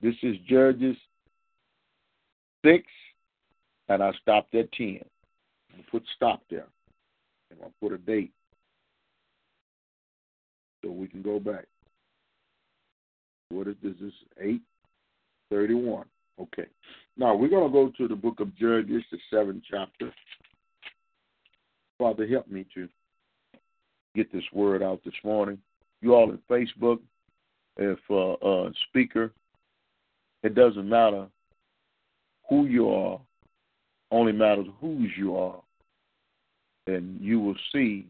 This 0.00 0.14
is 0.22 0.36
Judges 0.48 0.96
6, 2.64 2.82
and 3.90 4.02
I 4.02 4.12
stopped 4.22 4.54
at 4.54 4.72
10. 4.72 5.00
I'm 5.74 5.84
put 5.90 6.02
stop 6.16 6.40
there. 6.48 6.66
And 7.50 7.60
I'll 7.62 7.74
put 7.78 7.92
a 7.92 7.98
date 7.98 8.32
so 10.82 10.90
we 10.90 11.08
can 11.08 11.20
go 11.20 11.38
back. 11.38 11.66
What 13.50 13.68
is 13.68 13.76
this? 13.82 13.94
Is 14.00 14.12
831. 14.38 16.06
Okay. 16.40 16.66
Now 17.16 17.34
we're 17.34 17.48
going 17.48 17.66
to 17.66 17.72
go 17.72 17.92
to 17.98 18.08
the 18.08 18.16
book 18.16 18.40
of 18.40 18.56
Judges, 18.56 19.02
the 19.10 19.18
seventh 19.30 19.62
chapter. 19.70 20.12
Father, 21.98 22.26
help 22.26 22.48
me 22.48 22.64
to 22.74 22.88
get 24.14 24.32
this 24.32 24.44
word 24.52 24.82
out 24.82 25.00
this 25.04 25.14
morning. 25.22 25.58
You 26.00 26.14
all 26.14 26.30
in 26.30 26.38
Facebook, 26.48 26.98
if 27.76 27.98
uh, 28.08 28.32
uh, 28.32 28.70
speaker, 28.88 29.32
it 30.42 30.54
doesn't 30.54 30.88
matter 30.88 31.26
who 32.48 32.66
you 32.66 32.88
are, 32.88 33.20
only 34.10 34.32
matters 34.32 34.66
whose 34.80 35.10
you 35.16 35.36
are. 35.36 35.60
And 36.86 37.20
you 37.20 37.38
will 37.38 37.56
see 37.72 38.06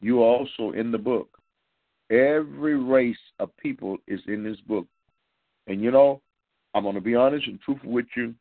you 0.00 0.22
are 0.22 0.38
also 0.38 0.72
in 0.72 0.90
the 0.90 0.98
book. 0.98 1.38
Every 2.12 2.76
race 2.76 3.16
of 3.38 3.56
people 3.56 3.96
is 4.06 4.20
in 4.28 4.44
this 4.44 4.60
book. 4.68 4.86
And 5.66 5.80
you 5.82 5.90
know, 5.90 6.20
I'm 6.74 6.82
going 6.82 6.94
to 6.94 7.00
be 7.00 7.14
honest 7.14 7.46
and 7.46 7.60
truthful 7.60 7.90
with 7.90 8.06
you. 8.16 8.34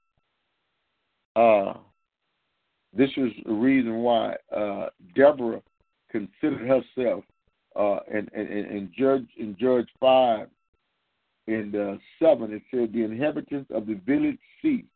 Uh, 1.36 1.74
this 2.94 3.10
is 3.16 3.32
the 3.46 3.54
reason 3.54 4.00
why 4.00 4.36
uh, 4.56 4.88
Deborah 5.16 5.62
considered 6.12 6.68
herself 6.68 7.24
uh, 7.78 8.00
and, 8.14 8.30
and, 8.34 8.50
in 8.50 8.92
Judge 8.98 9.28
in 9.38 9.56
Judge 9.58 9.88
five 10.00 10.48
and 11.48 11.74
uh, 11.74 11.94
seven. 12.22 12.54
It 12.54 12.64
said 12.70 12.92
the 12.92 13.04
inhabitants 13.04 13.72
of 13.74 13.88
the 13.88 14.00
village 14.06 14.40
ceased. 14.62 14.88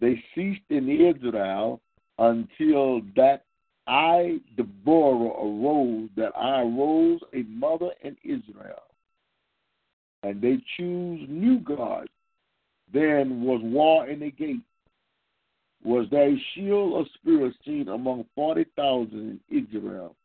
They 0.00 0.22
ceased 0.34 0.62
in 0.70 0.88
Israel 0.88 1.80
until 2.18 3.00
that 3.16 3.45
I, 3.86 4.40
Deborah, 4.56 4.92
arose, 4.92 6.08
that 6.16 6.32
I 6.36 6.62
arose 6.62 7.20
a 7.34 7.42
mother 7.44 7.90
in 8.02 8.16
Israel. 8.24 8.82
And 10.22 10.40
they 10.40 10.58
choose 10.76 11.26
new 11.28 11.60
gods. 11.60 12.08
Then 12.92 13.42
was 13.42 13.60
war 13.62 14.08
in 14.08 14.20
the 14.20 14.30
gate. 14.30 14.62
Was 15.84 16.06
there 16.10 16.30
a 16.30 16.44
shield 16.54 17.00
of 17.00 17.06
spirit 17.14 17.54
seen 17.64 17.88
among 17.88 18.24
40,000 18.34 19.40
in 19.48 19.66
Israel? 19.68 20.16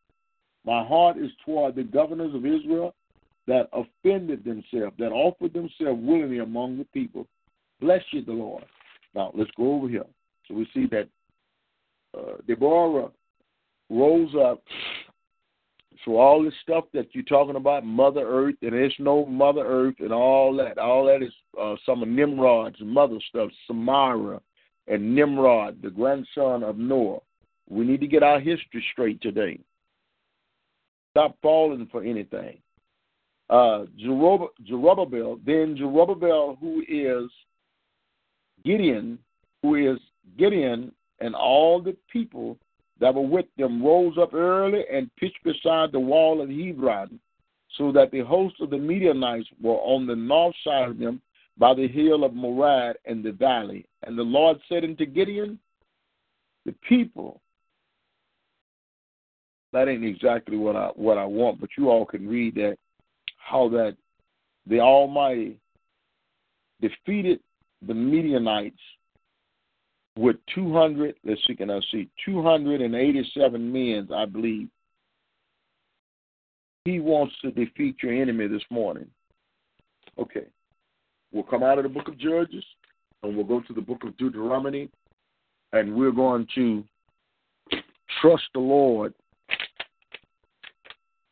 My 0.65 0.83
heart 0.85 1.17
is 1.17 1.31
toward 1.45 1.75
the 1.75 1.83
governors 1.83 2.33
of 2.33 2.45
Israel 2.45 2.95
that 3.47 3.69
offended 3.73 4.43
themselves, 4.43 4.95
that 4.97 5.11
offered 5.11 5.53
themselves 5.53 5.99
willingly 6.01 6.39
among 6.39 6.77
the 6.77 6.85
people. 6.85 7.27
Bless 7.79 8.01
you, 8.11 8.23
the 8.23 8.31
Lord. 8.31 8.63
Now, 9.13 9.31
let's 9.35 9.51
go 9.57 9.73
over 9.73 9.89
here. 9.89 10.05
So 10.47 10.53
we 10.53 10.67
see 10.73 10.85
that 10.87 11.07
uh, 12.17 12.37
Deborah 12.47 13.09
rose 13.91 14.33
up. 14.35 14.63
So 16.05 16.17
all 16.17 16.43
this 16.43 16.53
stuff 16.63 16.85
that 16.93 17.13
you're 17.13 17.23
talking 17.23 17.57
about, 17.57 17.85
Mother 17.85 18.25
Earth, 18.25 18.55
and 18.63 18.73
there's 18.73 18.95
no 18.97 19.25
Mother 19.25 19.63
Earth 19.63 19.95
and 19.99 20.11
all 20.11 20.55
that. 20.57 20.79
All 20.79 21.05
that 21.05 21.21
is 21.21 21.33
uh, 21.59 21.75
some 21.85 22.01
of 22.01 22.09
Nimrod's 22.09 22.79
mother 22.81 23.19
stuff, 23.29 23.51
Samara 23.67 24.41
and 24.87 25.13
Nimrod, 25.13 25.77
the 25.83 25.91
grandson 25.91 26.63
of 26.63 26.77
Noah. 26.77 27.19
We 27.69 27.85
need 27.85 28.01
to 28.01 28.07
get 28.07 28.23
our 28.23 28.39
history 28.39 28.83
straight 28.91 29.21
today. 29.21 29.59
Stop 31.11 31.37
falling 31.41 31.87
for 31.91 32.03
anything. 32.03 32.57
Uh, 33.49 33.85
Zerubbabel, 33.99 35.39
then 35.45 35.75
Zerubbabel, 35.77 36.57
who 36.59 36.83
is 36.87 37.29
Gideon, 38.65 39.19
who 39.61 39.75
is 39.75 39.99
Gideon, 40.37 40.91
and 41.19 41.35
all 41.35 41.81
the 41.81 41.95
people 42.11 42.57
that 43.01 43.13
were 43.13 43.21
with 43.21 43.47
them 43.57 43.83
rose 43.83 44.17
up 44.17 44.33
early 44.33 44.83
and 44.91 45.13
pitched 45.17 45.43
beside 45.43 45.91
the 45.91 45.99
wall 45.99 46.41
of 46.41 46.49
Hebron, 46.49 47.19
so 47.77 47.91
that 47.91 48.11
the 48.11 48.21
host 48.21 48.55
of 48.61 48.69
the 48.69 48.77
Midianites 48.77 49.49
were 49.61 49.77
on 49.77 50.05
the 50.05 50.15
north 50.15 50.55
side 50.63 50.89
of 50.89 50.99
them 50.99 51.21
by 51.57 51.73
the 51.73 51.87
hill 51.87 52.23
of 52.23 52.33
Morad 52.33 52.95
and 53.05 53.23
the 53.23 53.31
valley. 53.31 53.85
And 54.03 54.17
the 54.17 54.23
Lord 54.23 54.59
said 54.69 54.83
unto 54.83 55.05
Gideon, 55.05 55.59
The 56.65 56.75
people 56.87 57.41
that 59.73 59.87
ain't 59.87 60.05
exactly 60.05 60.57
what 60.57 60.75
I 60.75 60.89
what 60.95 61.17
I 61.17 61.25
want, 61.25 61.59
but 61.59 61.69
you 61.77 61.89
all 61.89 62.05
can 62.05 62.27
read 62.27 62.55
that 62.55 62.77
how 63.37 63.67
that 63.69 63.95
the 64.67 64.79
Almighty 64.79 65.57
defeated 66.81 67.39
the 67.87 67.93
Midianites 67.93 68.79
with 70.17 70.35
200, 70.53 71.15
let's 71.23 71.41
see, 71.47 71.55
can 71.55 71.69
I 71.69 71.79
see, 71.91 72.09
287 72.25 73.71
men, 73.71 74.09
I 74.13 74.25
believe. 74.25 74.67
He 76.85 76.99
wants 76.99 77.33
to 77.41 77.51
defeat 77.51 77.97
your 78.01 78.13
enemy 78.13 78.47
this 78.47 78.63
morning. 78.69 79.07
Okay. 80.17 80.45
We'll 81.31 81.43
come 81.43 81.63
out 81.63 81.77
of 81.77 81.83
the 81.83 81.89
book 81.89 82.07
of 82.07 82.17
Judges 82.17 82.63
and 83.23 83.35
we'll 83.35 83.45
go 83.45 83.61
to 83.61 83.73
the 83.73 83.81
book 83.81 84.03
of 84.03 84.17
Deuteronomy 84.17 84.89
and 85.73 85.95
we're 85.95 86.11
going 86.11 86.47
to 86.55 86.83
trust 88.21 88.43
the 88.53 88.59
Lord 88.59 89.13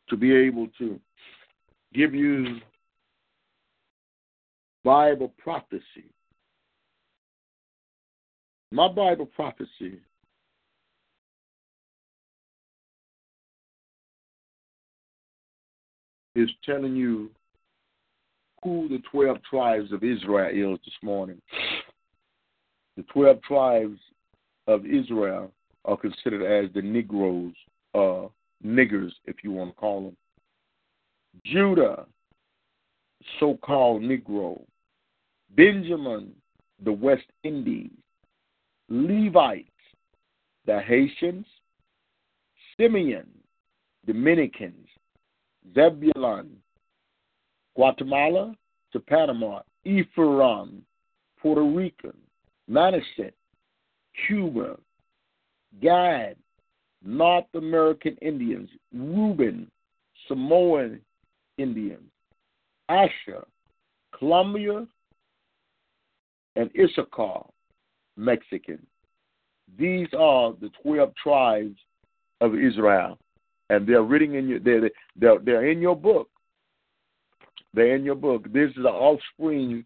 to 0.10 0.16
be 0.16 0.34
able 0.34 0.68
to 0.78 1.00
give 1.94 2.14
you 2.14 2.60
Bible 4.84 5.34
prophecy. 5.38 6.06
My 8.72 8.88
Bible 8.88 9.26
prophecy 9.26 10.00
is 16.36 16.50
telling 16.64 16.96
you 16.96 17.32
who 18.64 18.88
the 18.90 19.02
12 19.12 19.38
tribes 19.50 19.92
of 19.92 20.04
Israel 20.04 20.74
is 20.74 20.80
this 20.86 20.94
morning. 21.02 21.42
The 22.96 23.04
12 23.04 23.42
tribes 23.42 24.00
of 24.68 24.86
Israel 24.86 25.52
are 25.86 25.98
considered 25.98 26.46
as 26.46 26.72
the 26.74 26.82
Negroes, 26.82 27.54
uh, 27.96 28.28
niggers, 28.64 29.12
if 29.26 29.38
you 29.44 29.52
want 29.52 29.72
to 29.72 29.76
call 29.76 30.04
them. 30.04 30.18
Judah, 31.46 32.06
so 33.40 33.58
called 33.64 34.04
Negro. 34.04 34.62
Benjamin, 35.56 36.32
the 36.84 36.92
West 36.92 37.26
Indies. 37.44 37.90
Levites, 38.90 39.70
the 40.66 40.80
Haitians. 40.82 41.46
Simeon, 42.78 43.28
Dominicans. 44.06 44.88
Zebulun, 45.76 46.50
Guatemala 47.76 48.56
to 48.94 49.00
Panama. 49.00 49.62
Ephraim, 49.86 50.84
Puerto 51.42 51.64
Rican. 51.64 52.18
Manasseh, 52.68 53.34
Cuba. 54.28 54.78
Gad, 55.82 56.36
North 57.04 57.46
American 57.54 58.18
Indians, 58.22 58.70
Reuben, 58.94 59.70
Seminole 60.28 60.98
Indians, 61.58 62.10
Asher, 62.90 63.46
Colombia, 64.18 64.86
and 66.56 66.70
Issachar, 66.78 67.46
Mexican. 68.20 68.86
These 69.78 70.08
are 70.18 70.54
the 70.60 70.70
12 70.84 71.14
tribes 71.22 71.78
of 72.42 72.56
Israel, 72.56 73.18
and 73.70 73.88
they're 73.88 74.04
written 74.04 74.36
in 74.36 74.48
your 74.48 74.60
they're, 74.60 74.90
they're, 75.16 75.40
they're 75.40 75.70
in 75.72 75.80
your 75.80 75.96
book. 75.96 76.30
They're 77.74 77.96
in 77.96 78.04
your 78.04 78.16
book. 78.16 78.52
This 78.52 78.70
is 78.72 78.84
the 78.84 78.90
offspring 78.90 79.86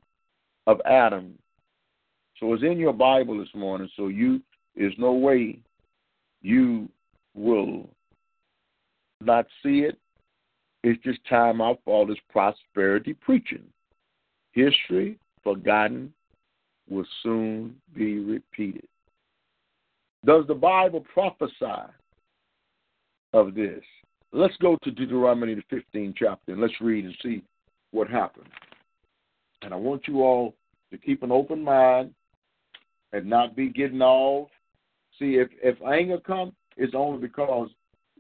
of 0.68 0.82
Adam. 0.86 1.38
So 2.40 2.54
it's 2.54 2.64
in 2.64 2.78
your 2.78 2.94
Bible 2.94 3.38
this 3.38 3.54
morning. 3.54 3.90
So 3.96 4.08
you 4.08 4.42
there's 4.76 4.96
no 4.98 5.14
way 5.14 5.60
you 6.42 6.90
will 7.36 7.90
not 9.22 9.46
see 9.62 9.80
it. 9.80 9.98
It's 10.84 11.02
just 11.04 11.20
time 11.30 11.62
out 11.62 11.80
for 11.86 11.94
all 11.94 12.06
this 12.06 12.18
prosperity 12.30 13.14
preaching. 13.14 13.64
History 14.52 15.18
forgotten 15.44 16.14
will 16.90 17.06
soon 17.22 17.76
be 17.96 18.20
repeated. 18.20 18.88
Does 20.26 20.46
the 20.48 20.56
Bible 20.56 21.06
prophesy 21.14 21.92
of 23.34 23.56
this? 23.56 23.84
Let's 24.32 24.56
go 24.58 24.78
to 24.84 24.92
Deuteronomy, 24.92 25.56
the 25.56 25.82
15th 25.96 26.16
chapter, 26.18 26.54
and 26.54 26.62
let's 26.62 26.74
read 26.82 27.06
and 27.06 27.16
see 27.22 27.44
what 27.92 28.10
happened. 28.10 28.48
And 29.62 29.74
I 29.74 29.78
want 29.78 30.08
you 30.08 30.22
all 30.22 30.56
to 30.92 30.98
keep 30.98 31.24
an 31.24 31.32
open 31.32 31.64
mind 31.64 32.14
and 33.12 33.26
not 33.26 33.56
be 33.56 33.70
getting 33.70 34.02
off. 34.02 34.50
See, 35.20 35.36
if, 35.36 35.50
if 35.62 35.82
anger 35.84 36.20
comes, 36.20 36.54
it's 36.78 36.96
only 36.96 37.20
because 37.20 37.70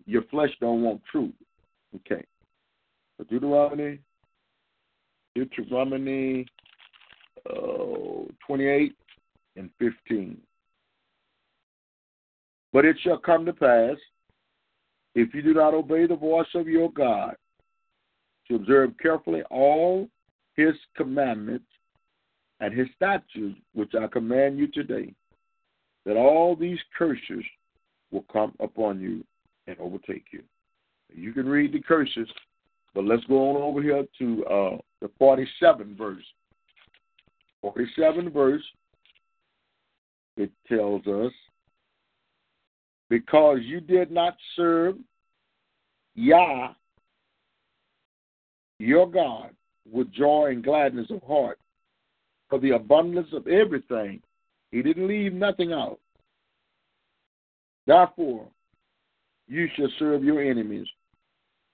your 0.06 0.23
flesh 0.23 0.52
don't 0.61 0.84
want 0.84 1.02
truth. 1.11 1.34
Okay. 1.95 2.23
Deuteronomy, 3.30 3.99
Deuteronomy 5.34 6.45
uh, 7.49 8.32
28 8.45 8.95
and 9.56 9.70
15. 9.80 10.38
But 12.72 12.86
it 12.86 12.98
shall 13.02 13.18
come 13.18 13.45
to 13.45 13.53
pass, 13.53 13.98
if 15.15 15.34
you 15.34 15.41
do 15.41 15.53
not 15.53 15.74
obey 15.74 16.07
the 16.07 16.15
voice 16.15 16.48
of 16.56 16.68
your 16.68 16.91
God, 16.91 17.36
to 18.48 18.56
observe 18.56 18.91
carefully 19.02 19.44
all 19.49 20.10
his 20.56 20.74
commandments 20.95 21.65
and 22.60 22.74
his 22.74 22.88
statutes, 22.95 23.60
which 23.74 23.94
I 23.99 24.07
command 24.07 24.57
you 24.57 24.68
today, 24.68 25.14
that 26.06 26.18
all 26.18 26.56
these 26.56 26.80
curses 26.98 27.44
will 28.11 28.26
come 28.32 28.53
upon 28.60 28.99
you 28.99 29.24
and 29.68 29.78
overtake 29.80 30.26
you. 30.32 30.44
You 31.14 31.32
can 31.34 31.48
read 31.48 31.74
the 31.74 31.82
curses, 31.82 32.28
but 32.94 33.06
let's 33.06 33.24
go 33.26 33.52
on 33.52 33.61
over 33.61 33.82
here 33.82 34.06
to 34.20 34.45
uh, 34.45 34.78
the 35.02 35.10
47 35.20 35.95
verse. 35.98 36.24
47 37.64 38.30
verse, 38.30 38.61
it 40.35 40.52
tells 40.68 41.07
us, 41.07 41.31
because 43.10 43.60
you 43.61 43.80
did 43.80 44.11
not 44.11 44.35
serve 44.56 44.95
Yah, 46.15 46.73
your 48.80 49.10
God, 49.10 49.52
with 49.90 50.11
joy 50.11 50.49
and 50.52 50.64
gladness 50.64 51.07
of 51.10 51.23
heart, 51.23 51.57
for 52.49 52.60
the 52.60 52.72
abundance 52.72 53.30
of 53.34 53.48
everything. 53.48 54.22
He 54.72 54.81
didn't 54.81 55.07
leave 55.07 55.34
nothing 55.34 55.72
out. 55.72 55.99
Therefore, 57.88 58.48
you 59.48 59.68
shall 59.76 59.90
serve 59.99 60.23
your 60.23 60.41
enemies, 60.41 60.88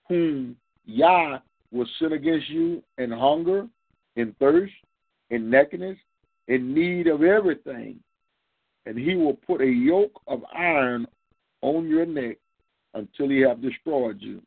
whom 0.07 0.55
Yah 0.85 1.39
will 1.71 1.87
sin 1.99 2.13
against 2.13 2.49
you 2.49 2.83
in 2.97 3.11
hunger, 3.11 3.67
in 4.15 4.35
thirst, 4.39 4.73
in 5.29 5.49
nakedness, 5.49 5.97
in 6.47 6.73
need 6.73 7.07
of 7.07 7.23
everything. 7.23 7.99
And 8.85 8.97
he 8.97 9.15
will 9.15 9.35
put 9.35 9.61
a 9.61 9.67
yoke 9.67 10.21
of 10.27 10.43
iron 10.55 11.07
on 11.61 11.87
your 11.87 12.05
neck 12.05 12.37
until 12.93 13.29
he 13.29 13.41
have 13.41 13.61
destroyed 13.61 14.17
you. 14.19 14.41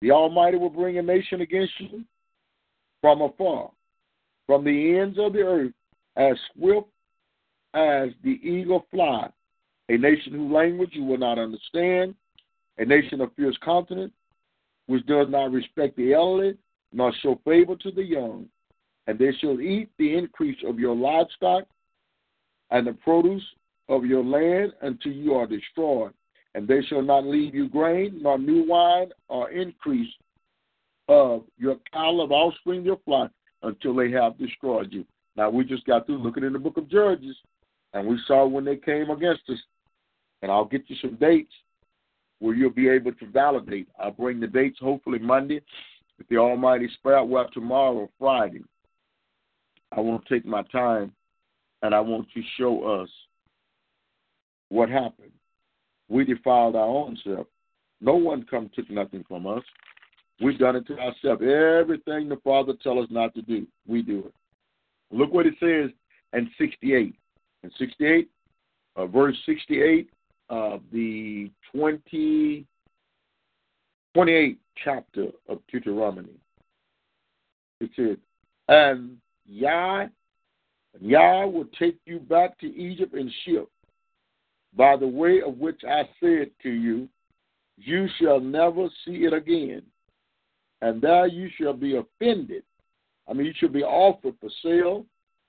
The 0.00 0.10
Almighty 0.10 0.56
will 0.56 0.70
bring 0.70 0.98
a 0.98 1.02
nation 1.02 1.42
against 1.42 1.72
you 1.78 2.04
from 3.00 3.20
afar, 3.20 3.70
from 4.46 4.64
the 4.64 4.98
ends 4.98 5.18
of 5.18 5.34
the 5.34 5.40
earth, 5.40 5.72
as 6.16 6.36
swift 6.54 6.88
as 7.74 8.08
the 8.24 8.40
eagle 8.42 8.86
fly, 8.90 9.28
a 9.88 9.96
nation 9.96 10.32
whose 10.32 10.52
language 10.52 10.90
you 10.92 11.04
will 11.04 11.18
not 11.18 11.38
understand, 11.38 12.14
a 12.78 12.84
nation 12.84 13.20
of 13.20 13.32
fierce 13.36 13.56
continent, 13.62 14.12
which 14.86 15.06
does 15.06 15.28
not 15.28 15.52
respect 15.52 15.96
the 15.96 16.14
elderly, 16.14 16.56
nor 16.92 17.12
show 17.22 17.38
favor 17.44 17.76
to 17.76 17.90
the 17.90 18.02
young. 18.02 18.46
And 19.10 19.18
they 19.18 19.32
shall 19.40 19.60
eat 19.60 19.88
the 19.98 20.16
increase 20.16 20.58
of 20.64 20.78
your 20.78 20.94
livestock 20.94 21.64
and 22.70 22.86
the 22.86 22.92
produce 22.92 23.42
of 23.88 24.04
your 24.04 24.22
land 24.22 24.72
until 24.82 25.10
you 25.10 25.34
are 25.34 25.48
destroyed. 25.48 26.12
And 26.54 26.68
they 26.68 26.80
shall 26.82 27.02
not 27.02 27.24
leave 27.24 27.52
you 27.52 27.68
grain, 27.68 28.20
nor 28.22 28.38
new 28.38 28.64
wine, 28.68 29.08
or 29.26 29.50
increase 29.50 30.14
of 31.08 31.42
your 31.58 31.74
cattle 31.92 32.22
of 32.22 32.30
offspring, 32.30 32.84
your 32.84 33.00
flock, 33.04 33.32
until 33.64 33.96
they 33.96 34.12
have 34.12 34.38
destroyed 34.38 34.92
you. 34.92 35.04
Now, 35.34 35.50
we 35.50 35.64
just 35.64 35.84
got 35.86 36.06
through 36.06 36.22
looking 36.22 36.44
in 36.44 36.52
the 36.52 36.60
book 36.60 36.76
of 36.76 36.88
Judges, 36.88 37.34
and 37.94 38.06
we 38.06 38.16
saw 38.28 38.46
when 38.46 38.64
they 38.64 38.76
came 38.76 39.10
against 39.10 39.42
us. 39.48 39.58
And 40.42 40.52
I'll 40.52 40.64
get 40.64 40.84
you 40.86 40.94
some 41.02 41.16
dates 41.16 41.52
where 42.38 42.54
you'll 42.54 42.70
be 42.70 42.88
able 42.88 43.10
to 43.14 43.26
validate. 43.26 43.88
I'll 43.98 44.12
bring 44.12 44.38
the 44.38 44.46
dates 44.46 44.78
hopefully 44.80 45.18
Monday. 45.18 45.62
If 46.20 46.28
the 46.28 46.36
Almighty 46.36 46.88
spare, 46.94 47.24
well, 47.24 47.48
tomorrow, 47.52 48.08
Friday. 48.16 48.62
I 49.92 50.00
want 50.00 50.24
to 50.26 50.34
take 50.34 50.46
my 50.46 50.62
time 50.64 51.12
and 51.82 51.94
I 51.94 52.00
want 52.00 52.28
you 52.34 52.42
to 52.42 52.48
show 52.56 53.02
us 53.02 53.08
what 54.68 54.88
happened. 54.88 55.32
We 56.08 56.24
defiled 56.24 56.76
our 56.76 56.86
own 56.86 57.18
self. 57.24 57.46
No 58.00 58.14
one 58.14 58.46
come 58.50 58.70
took 58.74 58.90
nothing 58.90 59.24
from 59.28 59.46
us. 59.46 59.62
We've 60.40 60.58
done 60.58 60.76
it 60.76 60.86
to 60.86 60.98
ourselves. 60.98 61.42
Everything 61.42 62.28
the 62.28 62.38
Father 62.42 62.72
tell 62.82 62.98
us 62.98 63.08
not 63.10 63.34
to 63.34 63.42
do, 63.42 63.66
we 63.86 64.02
do 64.02 64.20
it. 64.26 64.34
Look 65.10 65.32
what 65.32 65.46
it 65.46 65.54
says 65.60 65.90
in 66.32 66.50
68. 66.58 67.14
In 67.62 67.70
68, 67.78 68.28
uh, 68.96 69.06
verse 69.06 69.36
68 69.44 70.08
of 70.48 70.80
the 70.92 71.50
20, 71.74 72.66
28th 74.16 74.56
chapter 74.82 75.26
of 75.48 75.58
Deuteronomy. 75.70 76.30
It 77.80 77.90
says, 77.96 78.16
And 78.68 79.18
Yah, 79.50 80.06
Yah 81.00 81.46
will 81.46 81.66
take 81.78 81.98
you 82.06 82.20
back 82.20 82.58
to 82.60 82.66
Egypt 82.66 83.14
in 83.14 83.32
ship 83.44 83.68
by 84.76 84.96
the 84.96 85.06
way 85.06 85.40
of 85.42 85.58
which 85.58 85.80
I 85.88 86.08
said 86.20 86.50
to 86.62 86.70
you, 86.70 87.08
you 87.76 88.06
shall 88.20 88.40
never 88.40 88.88
see 89.04 89.24
it 89.24 89.32
again. 89.32 89.82
And 90.82 91.02
there 91.02 91.26
you 91.26 91.48
shall 91.58 91.72
be 91.72 91.96
offended. 91.96 92.62
I 93.28 93.32
mean, 93.32 93.46
you 93.46 93.52
shall 93.56 93.68
be 93.68 93.82
offered 93.82 94.34
for 94.40 94.50
sale 94.62 95.04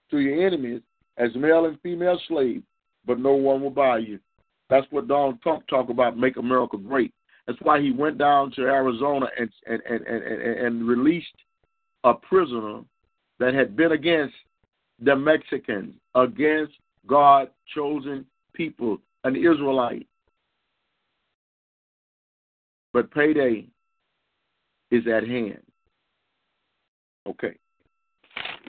to 0.10 0.20
your 0.20 0.46
enemies 0.46 0.82
as 1.18 1.30
male 1.36 1.66
and 1.66 1.80
female 1.82 2.20
slaves, 2.28 2.64
but 3.06 3.20
no 3.20 3.34
one 3.34 3.62
will 3.62 3.70
buy 3.70 4.00
you. 4.00 4.20
That's 4.70 4.88
what 4.90 5.08
Donald 5.08 5.42
Trump 5.42 5.68
talked 5.68 5.90
about, 5.90 6.18
make 6.18 6.38
America 6.38 6.78
great. 6.78 7.14
That's 7.48 7.60
why 7.62 7.82
he 7.82 7.92
went 7.92 8.18
down 8.18 8.52
to 8.52 8.62
Arizona 8.62 9.28
and, 9.38 9.50
and, 9.68 9.82
and, 9.90 10.06
and, 10.06 10.42
and 10.42 10.88
released 10.88 11.28
a 12.04 12.14
prisoner 12.14 12.82
that 13.42 13.56
had 13.56 13.76
been 13.76 13.94
against 13.94 14.36
the 15.04 15.16
Mexicans, 15.16 15.96
against 16.14 16.74
God 17.08 17.50
chosen 17.74 18.24
people, 18.54 19.00
an 19.24 19.36
Israelite. 19.36 20.06
But 22.94 23.10
payday 23.10 23.66
is 24.92 25.08
at 25.08 25.28
hand. 25.28 25.64
Okay. 27.28 27.56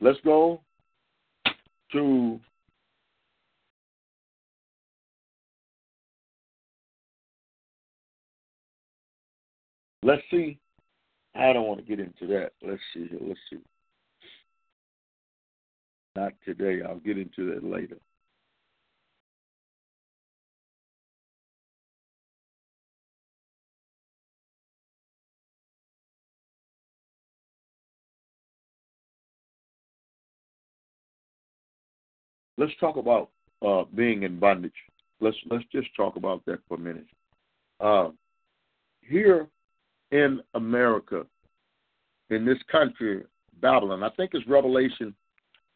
Let's 0.00 0.18
go 0.24 0.62
to 1.92 2.40
Let's 10.04 10.22
see. 10.30 10.58
I 11.36 11.52
don't 11.52 11.66
want 11.66 11.78
to 11.78 11.86
get 11.86 12.00
into 12.00 12.26
that. 12.28 12.52
Let's 12.60 12.80
see 12.92 13.06
here. 13.06 13.20
Let's 13.20 13.38
see. 13.50 13.58
Not 16.14 16.32
today. 16.44 16.80
I'll 16.86 16.98
get 16.98 17.18
into 17.18 17.54
that 17.54 17.64
later. 17.64 17.96
let's 32.62 32.72
talk 32.78 32.96
about 32.96 33.30
uh, 33.66 33.84
being 33.94 34.22
in 34.22 34.38
bondage. 34.38 34.72
Let's 35.20 35.36
let's 35.50 35.64
just 35.72 35.88
talk 35.96 36.16
about 36.16 36.44
that 36.46 36.60
for 36.68 36.74
a 36.76 36.80
minute. 36.80 37.06
Uh, 37.80 38.10
here 39.00 39.48
in 40.10 40.40
America, 40.54 41.26
in 42.30 42.44
this 42.44 42.58
country, 42.70 43.22
Babylon, 43.60 44.02
I 44.02 44.10
think 44.10 44.32
it's 44.34 44.46
Revelation. 44.46 45.14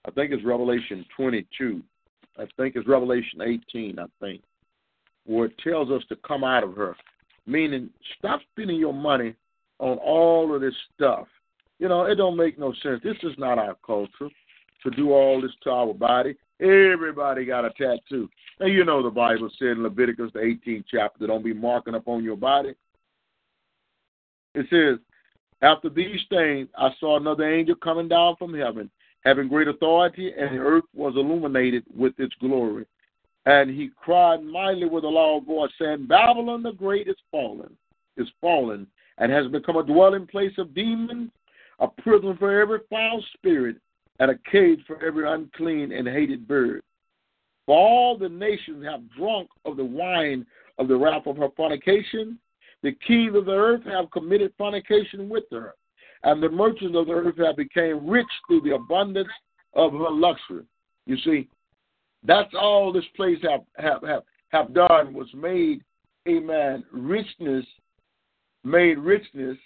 I 0.07 0.11
think 0.12 0.33
it's 0.33 0.45
Revelation 0.45 1.05
22. 1.16 1.83
I 2.39 2.45
think 2.57 2.77
it's 2.77 2.87
Revelation 2.87 3.43
18. 3.43 3.99
I 3.99 4.05
think 4.20 4.43
where 5.24 5.47
it 5.47 5.59
tells 5.59 5.91
us 5.91 6.03
to 6.09 6.16
come 6.16 6.45
out 6.45 6.62
of 6.62 6.77
her, 6.77 6.95
meaning 7.47 7.91
stop 8.19 8.41
spending 8.53 8.78
your 8.78 8.95
money 8.95 9.35
on 9.78 9.99
all 9.99 10.55
of 10.55 10.61
this 10.61 10.74
stuff. 10.95 11.27
You 11.78 11.89
know, 11.89 12.05
it 12.05 12.15
don't 12.15 12.37
make 12.37 12.59
no 12.59 12.73
sense. 12.83 13.01
This 13.03 13.16
is 13.23 13.37
not 13.37 13.59
our 13.59 13.77
culture 13.85 14.28
to 14.83 14.91
do 14.91 15.12
all 15.12 15.43
this 15.43 15.51
to 15.65 15.70
our 15.70 15.93
body. 15.93 16.37
Everybody 16.61 17.45
got 17.45 17.65
a 17.65 17.70
tattoo. 17.70 18.31
And 18.61 18.73
you 18.73 18.85
know 18.85 19.03
the 19.03 19.11
Bible 19.11 19.51
said 19.59 19.69
in 19.69 19.83
Leviticus, 19.83 20.31
the 20.33 20.39
18th 20.39 20.85
chapter, 20.91 21.27
don't 21.27 21.45
be 21.45 21.53
marking 21.53 21.95
up 21.95 22.09
on 22.09 22.24
your 22.24 22.37
body. 22.37 22.74
It 24.55 24.66
says, 24.70 24.99
After 25.61 25.91
these 25.91 26.20
things, 26.31 26.69
I 26.78 26.91
saw 26.99 27.19
another 27.19 27.53
angel 27.53 27.74
coming 27.74 28.09
down 28.09 28.37
from 28.37 28.55
heaven, 28.55 28.91
having 29.27 29.48
great 29.48 29.66
authority, 29.66 30.32
and 30.39 30.57
the 30.57 30.62
earth 30.62 30.85
was 30.94 31.15
illuminated 31.16 31.82
with 31.94 32.12
its 32.19 32.35
glory. 32.40 32.86
And 33.44 33.69
he 33.69 33.90
cried 33.97 34.44
mightily 34.44 34.89
with 34.89 35.03
a 35.03 35.09
loud 35.09 35.44
voice, 35.44 35.70
saying, 35.81 36.07
Babylon 36.07 36.62
the 36.62 36.70
Great 36.70 37.09
is 37.09 37.16
fallen, 37.32 37.77
is 38.16 38.28
fallen, 38.40 38.86
and 39.19 39.32
has 39.32 39.48
become 39.48 39.77
a 39.77 39.82
dwelling 39.82 40.28
place 40.28 40.53
of 40.59 40.74
demons, 40.74 41.32
a 41.81 41.89
prison 41.89 42.36
for 42.39 42.61
every 42.61 42.78
foul 42.89 43.23
spirit, 43.35 43.77
and 44.20 44.31
a 44.31 44.39
cage 44.51 44.81
for 44.86 45.05
every 45.05 45.28
unclean 45.28 45.90
and 45.90 46.07
hated 46.07 46.47
bird. 46.47 46.82
For 47.66 47.77
all 47.77 48.16
the 48.16 48.28
nations 48.28 48.85
have 48.85 49.11
drunk 49.19 49.48
of 49.65 49.77
the 49.77 49.85
wine 49.85 50.47
of 50.78 50.86
the 50.86 50.97
wrath 50.97 51.27
of 51.27 51.36
her 51.36 51.48
fornication. 51.57 52.39
The 52.85 52.93
kings 53.05 53.35
of 53.35 53.47
the 53.47 53.53
earth 53.53 53.82
have 53.86 54.11
committed 54.12 54.53
fornication 54.57 55.28
with 55.28 55.44
her, 55.51 55.74
and 56.27 56.43
the 56.43 56.48
merchants 56.48 56.97
of 56.97 57.07
the 57.07 57.12
earth 57.12 57.39
have 57.39 57.57
become 57.57 58.09
rich 58.09 58.27
through 58.47 58.61
the 58.62 58.74
abundance 58.74 59.28
of 59.74 59.93
her 59.93 60.11
luxury. 60.11 60.65
You 61.07 61.16
see, 61.19 61.48
that's 62.24 62.53
all 62.59 62.93
this 62.93 63.05
place 63.15 63.39
have 63.48 63.61
have 63.77 64.03
have, 64.03 64.23
have 64.48 64.74
done 64.74 65.15
was 65.15 65.28
made, 65.35 65.82
amen, 66.28 66.85
richness, 66.93 67.65
made 68.65 68.98
richness 68.98 69.57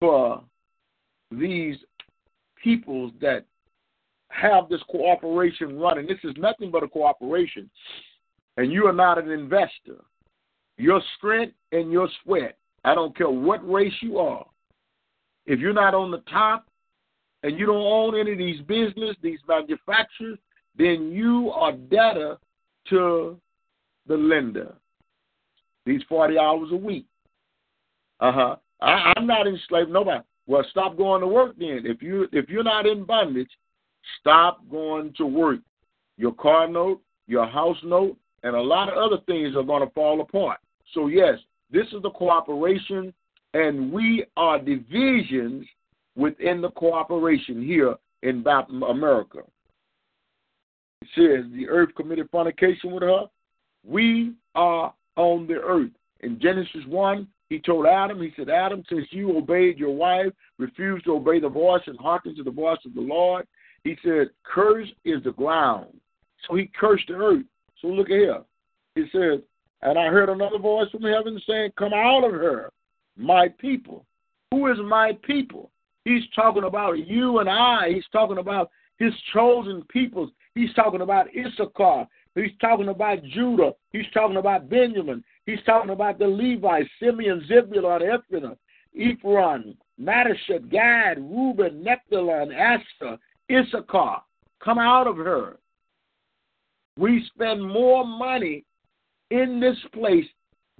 for 0.00 0.42
these 1.30 1.76
peoples 2.62 3.12
that 3.20 3.44
have 4.30 4.68
this 4.68 4.82
cooperation 4.90 5.78
running. 5.78 6.08
This 6.08 6.18
is 6.24 6.34
nothing 6.36 6.72
but 6.72 6.82
a 6.82 6.88
cooperation. 6.88 7.70
And 8.56 8.72
you 8.72 8.86
are 8.86 8.92
not 8.92 9.22
an 9.22 9.30
investor. 9.30 10.02
Your 10.78 11.00
strength 11.16 11.54
and 11.70 11.92
your 11.92 12.08
sweat, 12.24 12.58
I 12.84 12.96
don't 12.96 13.16
care 13.16 13.30
what 13.30 13.68
race 13.68 13.92
you 14.00 14.18
are, 14.18 14.44
if 15.48 15.58
you're 15.58 15.72
not 15.72 15.94
on 15.94 16.10
the 16.10 16.22
top 16.30 16.66
and 17.42 17.58
you 17.58 17.66
don't 17.66 17.76
own 17.76 18.18
any 18.18 18.32
of 18.32 18.38
these 18.38 18.60
business, 18.62 19.16
these 19.22 19.38
manufacturers, 19.48 20.38
then 20.76 21.10
you 21.10 21.50
are 21.50 21.72
debtor 21.72 22.36
to 22.90 23.40
the 24.06 24.16
lender. 24.16 24.74
These 25.86 26.02
40 26.08 26.38
hours 26.38 26.68
a 26.70 26.76
week. 26.76 27.06
Uh 28.20 28.32
huh. 28.32 28.56
I'm 28.80 29.26
not 29.26 29.46
enslaved 29.46 29.90
nobody. 29.90 30.22
Well, 30.46 30.64
stop 30.70 30.96
going 30.96 31.22
to 31.22 31.26
work 31.26 31.56
then. 31.58 31.82
If 31.84 32.02
you 32.02 32.28
if 32.32 32.48
you're 32.48 32.62
not 32.62 32.86
in 32.86 33.04
bondage, 33.04 33.50
stop 34.20 34.60
going 34.70 35.14
to 35.16 35.26
work. 35.26 35.60
Your 36.18 36.32
car 36.32 36.68
note, 36.68 37.00
your 37.26 37.46
house 37.46 37.76
note, 37.82 38.16
and 38.42 38.54
a 38.54 38.60
lot 38.60 38.88
of 38.88 38.98
other 38.98 39.22
things 39.26 39.56
are 39.56 39.62
going 39.62 39.86
to 39.86 39.92
fall 39.94 40.20
apart. 40.20 40.58
So 40.94 41.06
yes, 41.06 41.38
this 41.70 41.86
is 41.88 42.02
the 42.02 42.10
cooperation, 42.10 43.14
and 43.54 43.92
we 43.92 44.24
are 44.36 44.58
divisions 44.58 45.66
within 46.16 46.60
the 46.60 46.70
cooperation 46.70 47.62
here 47.62 47.94
in 48.22 48.44
America. 48.46 49.40
It 51.02 51.08
says 51.14 51.50
the 51.52 51.68
earth 51.68 51.90
committed 51.96 52.28
fornication 52.30 52.92
with 52.92 53.02
her. 53.02 53.26
We 53.86 54.34
are 54.54 54.92
on 55.16 55.46
the 55.46 55.54
earth. 55.54 55.90
In 56.20 56.40
Genesis 56.40 56.84
1, 56.86 57.28
he 57.48 57.58
told 57.60 57.86
Adam, 57.86 58.20
he 58.20 58.32
said, 58.36 58.50
Adam, 58.50 58.82
since 58.88 59.06
you 59.10 59.36
obeyed 59.36 59.78
your 59.78 59.94
wife, 59.94 60.32
refused 60.58 61.04
to 61.04 61.14
obey 61.14 61.40
the 61.40 61.48
voice 61.48 61.82
and 61.86 61.98
hearkened 61.98 62.36
to 62.36 62.42
the 62.42 62.50
voice 62.50 62.78
of 62.84 62.94
the 62.94 63.00
Lord, 63.00 63.46
he 63.84 63.96
said, 64.02 64.28
Cursed 64.42 64.92
is 65.04 65.22
the 65.22 65.32
ground. 65.32 65.86
So 66.46 66.56
he 66.56 66.70
cursed 66.78 67.06
the 67.08 67.14
earth. 67.14 67.44
So 67.80 67.88
look 67.88 68.10
at 68.10 68.16
here. 68.16 68.42
He 68.94 69.04
says, 69.12 69.40
And 69.82 69.98
I 69.98 70.06
heard 70.06 70.28
another 70.28 70.58
voice 70.58 70.90
from 70.90 71.02
heaven 71.02 71.40
saying, 71.46 71.70
Come 71.78 71.94
out 71.94 72.24
of 72.24 72.32
her, 72.32 72.70
my 73.18 73.48
people. 73.48 74.06
Who 74.50 74.68
is 74.68 74.78
my 74.82 75.12
people? 75.22 75.70
He's 76.04 76.22
talking 76.34 76.64
about 76.64 77.06
you 77.06 77.38
and 77.40 77.48
I. 77.48 77.90
He's 77.92 78.06
talking 78.12 78.38
about 78.38 78.70
his 78.98 79.12
chosen 79.32 79.82
peoples. 79.90 80.30
He's 80.54 80.72
talking 80.74 81.02
about 81.02 81.26
Issachar. 81.36 82.06
He's 82.34 82.52
talking 82.60 82.88
about 82.88 83.22
Judah. 83.24 83.72
He's 83.92 84.06
talking 84.14 84.36
about 84.36 84.70
Benjamin. 84.70 85.22
He's 85.44 85.62
talking 85.66 85.90
about 85.90 86.18
the 86.18 86.26
Levites, 86.26 86.88
Simeon, 87.00 87.44
Zebulun, 87.48 88.02
Ephraim, 88.02 88.56
Ephraim, 88.94 89.76
Manasseh, 89.98 90.60
Gad, 90.70 91.18
Reuben, 91.18 91.82
Naphtali, 91.82 92.54
Asher, 92.54 93.18
Issachar. 93.50 94.22
Come 94.64 94.78
out 94.78 95.06
of 95.06 95.16
her. 95.16 95.56
We 96.96 97.24
spend 97.34 97.62
more 97.62 98.04
money 98.04 98.64
in 99.30 99.60
this 99.60 99.78
place 99.92 100.26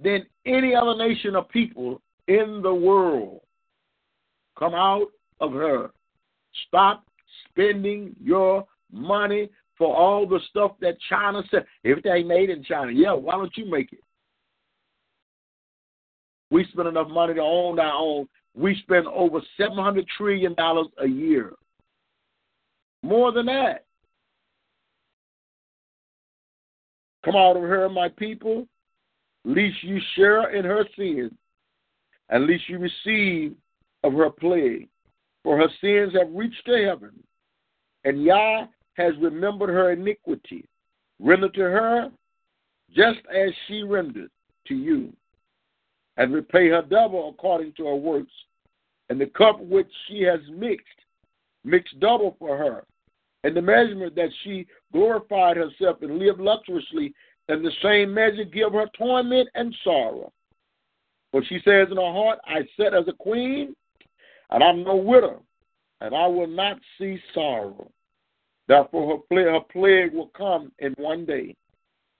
than 0.01 0.25
any 0.45 0.75
other 0.75 0.95
nation 0.95 1.35
of 1.35 1.49
people 1.49 2.01
in 2.29 2.61
the 2.61 2.73
world. 2.73 3.41
Come 4.57 4.75
out 4.75 5.07
of 5.41 5.51
her. 5.51 5.89
Stop 6.67 7.03
spending 7.49 8.15
your 8.21 8.65
money 8.91 9.49
for 9.77 9.95
all 9.95 10.27
the 10.27 10.39
stuff 10.49 10.73
that 10.81 10.97
China 11.09 11.41
said. 11.49 11.65
Everything 11.83 12.27
made 12.27 12.49
in 12.49 12.63
China. 12.63 12.91
Yeah, 12.91 13.13
why 13.13 13.33
don't 13.33 13.55
you 13.57 13.69
make 13.69 13.91
it? 13.91 14.03
We 16.51 16.65
spend 16.71 16.87
enough 16.87 17.09
money 17.09 17.33
to 17.33 17.41
own 17.41 17.79
our 17.79 17.93
own. 17.93 18.27
We 18.55 18.75
spend 18.83 19.07
over 19.07 19.41
$700 19.59 20.05
trillion 20.17 20.55
a 20.57 21.07
year. 21.07 21.53
More 23.01 23.31
than 23.31 23.45
that. 23.47 23.85
Come 27.23 27.35
out 27.35 27.57
of 27.57 27.63
her, 27.63 27.89
my 27.89 28.09
people, 28.09 28.67
lest 29.45 29.83
you 29.83 29.99
share 30.15 30.55
in 30.55 30.65
her 30.65 30.85
sins, 30.97 31.31
and 32.29 32.47
lest 32.47 32.67
you 32.69 32.77
receive 32.79 33.55
of 34.03 34.13
her 34.13 34.29
plague. 34.29 34.87
For 35.43 35.57
her 35.57 35.69
sins 35.81 36.13
have 36.19 36.31
reached 36.33 36.65
to 36.65 36.85
heaven, 36.85 37.11
and 38.03 38.23
Yah 38.23 38.67
has 38.95 39.13
remembered 39.21 39.69
her 39.69 39.91
iniquity. 39.91 40.65
Render 41.19 41.49
to 41.49 41.61
her 41.61 42.11
just 42.93 43.19
as 43.33 43.51
she 43.67 43.83
rendered 43.83 44.31
to 44.67 44.75
you, 44.75 45.13
and 46.17 46.33
repay 46.33 46.69
her 46.69 46.81
double 46.81 47.29
according 47.29 47.73
to 47.73 47.85
her 47.87 47.95
works. 47.95 48.31
And 49.09 49.19
the 49.19 49.27
cup 49.27 49.59
which 49.59 49.89
she 50.07 50.21
has 50.23 50.39
mixed, 50.51 50.85
mix 51.63 51.89
double 51.99 52.35
for 52.37 52.57
her. 52.57 52.83
And 53.43 53.55
the 53.55 53.61
measurement 53.61 54.15
that 54.15 54.29
she 54.43 54.67
glorified 54.91 55.57
herself 55.57 56.01
and 56.01 56.19
lived 56.19 56.39
luxuriously, 56.39 57.13
and 57.47 57.65
the 57.65 57.71
same 57.81 58.13
measure 58.13 58.43
give 58.43 58.73
her 58.73 58.87
torment 58.97 59.49
and 59.55 59.75
sorrow. 59.83 60.31
For 61.31 61.43
she 61.43 61.59
says 61.63 61.87
in 61.91 61.97
her 61.97 62.13
heart, 62.13 62.39
I 62.45 62.61
sat 62.75 62.93
as 62.93 63.07
a 63.07 63.13
queen, 63.13 63.75
and 64.49 64.63
I'm 64.63 64.83
no 64.83 64.95
widow, 64.95 65.43
and 66.01 66.15
I 66.15 66.27
will 66.27 66.47
not 66.47 66.79
see 66.97 67.19
sorrow. 67.33 67.91
Therefore, 68.67 69.17
her 69.17 69.23
plague, 69.29 69.47
her 69.47 69.59
plague 69.71 70.13
will 70.13 70.31
come 70.35 70.71
in 70.79 70.93
one 70.93 71.25
day 71.25 71.55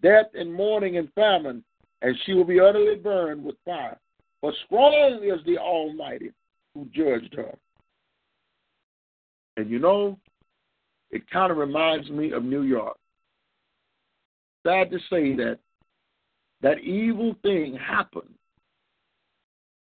death 0.02 0.28
and 0.34 0.54
mourning 0.54 0.98
and 0.98 1.12
famine, 1.14 1.64
and 2.02 2.16
she 2.26 2.34
will 2.34 2.46
be 2.46 2.60
utterly 2.60 2.96
burned 2.96 3.44
with 3.44 3.56
fire. 3.66 4.00
For 4.42 4.54
strong 4.66 5.22
is 5.24 5.46
the 5.46 5.58
Almighty 5.58 6.32
who 6.74 6.86
judged 6.94 7.34
her. 7.36 7.54
And 9.58 9.70
you 9.70 9.80
know, 9.80 10.18
it 11.12 11.30
kind 11.30 11.52
of 11.52 11.58
reminds 11.58 12.10
me 12.10 12.32
of 12.32 12.44
New 12.44 12.62
York. 12.62 12.98
Sad 14.66 14.92
to 14.92 15.00
say 15.10 15.36
that 15.36 15.60
that 16.62 16.80
evil 16.80 17.36
thing 17.42 17.76
happened. 17.76 18.34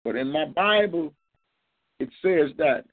But 0.05 0.17
in 0.17 0.31
my 0.31 0.47
Bible, 0.47 1.13
it 2.01 2.09
says 2.23 2.51
that 2.59 2.85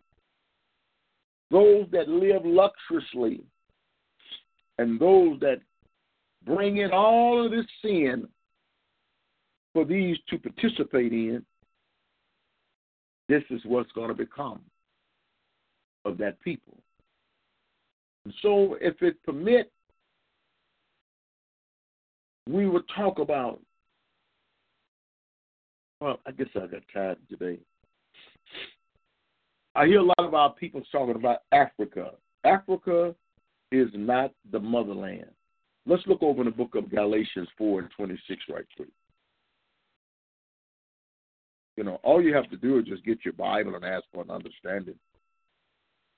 those 1.51 1.87
that 1.91 2.09
live 2.09 2.43
luxuriously 2.43 3.43
and 4.77 4.99
those 4.99 5.39
that 5.39 5.61
bring 6.45 6.77
in 6.77 6.91
all 6.91 7.45
of 7.45 7.51
this 7.51 7.65
sin 7.81 8.27
for 9.73 9.85
these 9.85 10.17
to 10.29 10.37
participate 10.37 11.11
in, 11.11 11.45
this 13.27 13.43
is 13.49 13.61
what's 13.65 13.91
going 13.93 14.09
to 14.09 14.13
become 14.13 14.61
of 16.05 16.17
that 16.17 16.39
people. 16.41 16.77
And 18.25 18.33
so, 18.41 18.77
if 18.81 19.01
it 19.01 19.21
permit, 19.23 19.71
we 22.47 22.67
would 22.67 22.83
talk 22.95 23.19
about. 23.19 23.59
Well, 26.01 26.19
I 26.25 26.31
guess 26.31 26.47
I 26.55 26.67
got 26.67 26.81
time 26.93 27.15
today. 27.29 27.59
I 29.75 29.85
hear 29.87 29.99
a 29.99 30.03
lot 30.03 30.19
of 30.19 30.33
our 30.33 30.53
people 30.53 30.81
talking 30.91 31.15
about 31.15 31.39
Africa. 31.51 32.11
Africa 32.43 33.15
is 33.71 33.89
not 33.93 34.31
the 34.51 34.59
motherland. 34.59 35.25
Let's 35.85 36.05
look 36.07 36.23
over 36.23 36.41
in 36.41 36.45
the 36.45 36.51
book 36.51 36.75
of 36.75 36.89
Galatians 36.89 37.47
4 37.57 37.81
and 37.81 37.89
26 37.95 38.41
right 38.49 38.65
quick. 38.75 38.89
You 41.77 41.83
know, 41.83 41.99
all 42.03 42.21
you 42.21 42.33
have 42.33 42.49
to 42.51 42.57
do 42.57 42.79
is 42.79 42.85
just 42.85 43.05
get 43.05 43.25
your 43.25 43.33
Bible 43.33 43.75
and 43.75 43.83
ask 43.83 44.05
for 44.13 44.23
an 44.23 44.31
understanding. 44.31 44.95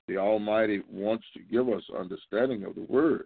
The 0.07 0.17
Almighty 0.17 0.81
wants 0.89 1.25
to 1.33 1.39
give 1.41 1.67
us 1.69 1.83
understanding 1.97 2.63
of 2.63 2.75
the 2.75 2.83
Word. 2.83 3.25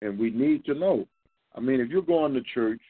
And 0.00 0.18
we 0.18 0.30
need 0.30 0.64
to 0.64 0.74
know. 0.74 1.06
I 1.54 1.60
mean, 1.60 1.80
if 1.80 1.88
you're 1.88 2.02
going 2.02 2.32
to 2.34 2.42
church 2.54 2.80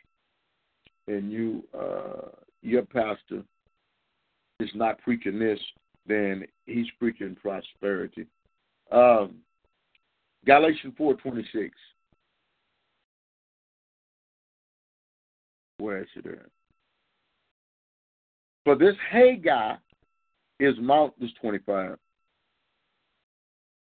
and 1.10 1.32
you 1.32 1.64
uh, 1.78 2.28
your 2.62 2.82
pastor 2.82 3.42
is 4.60 4.70
not 4.74 5.00
preaching 5.00 5.38
this, 5.38 5.58
then 6.06 6.44
he's 6.66 6.86
preaching 6.98 7.36
prosperity. 7.40 8.26
Um, 8.92 9.36
Galatians 10.44 10.94
four 10.96 11.14
twenty 11.14 11.44
six. 11.52 11.70
Where 15.78 16.02
is 16.02 16.08
it 16.14 16.26
at? 16.26 16.50
For 18.64 18.76
this 18.76 18.96
Hagar 19.10 19.78
is 20.58 20.74
Mount 20.78 21.18
this 21.18 21.30
twenty 21.40 21.60
five. 21.64 21.96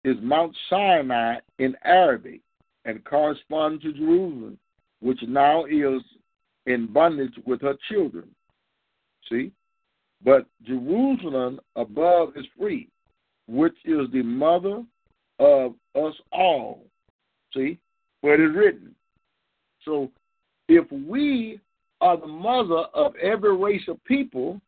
is 0.05 0.17
Mount 0.21 0.55
Sinai 0.69 1.37
in 1.59 1.75
Arabic 1.85 2.41
and 2.85 3.05
corresponds 3.05 3.83
to 3.83 3.93
Jerusalem, 3.93 4.59
which 5.01 5.21
now 5.27 5.65
is 5.65 6.03
in 6.67 6.87
bondage 6.87 7.35
with 7.47 7.61
her 7.63 7.75
children. 7.91 8.29
See? 9.29 9.53
But 10.25 10.47
Jerusalem 10.65 11.61
above 11.77 12.37
is 12.37 12.47
free, 12.59 12.89
which 13.47 13.77
is 13.85 14.07
the 14.13 14.23
mother 14.23 14.83
of 15.39 15.75
us 15.95 16.15
all. 16.33 16.85
See? 17.53 17.79
Where 18.21 18.35
it 18.35 18.51
is 18.51 18.57
written. 18.57 18.95
So 19.85 20.11
if 20.69 20.91
we 20.91 21.61
are 22.01 22.17
the 22.17 22.27
mother 22.27 22.85
of 22.95 23.15
every 23.17 23.57
race 23.57 23.87
of 23.89 24.03
people, 24.05 24.61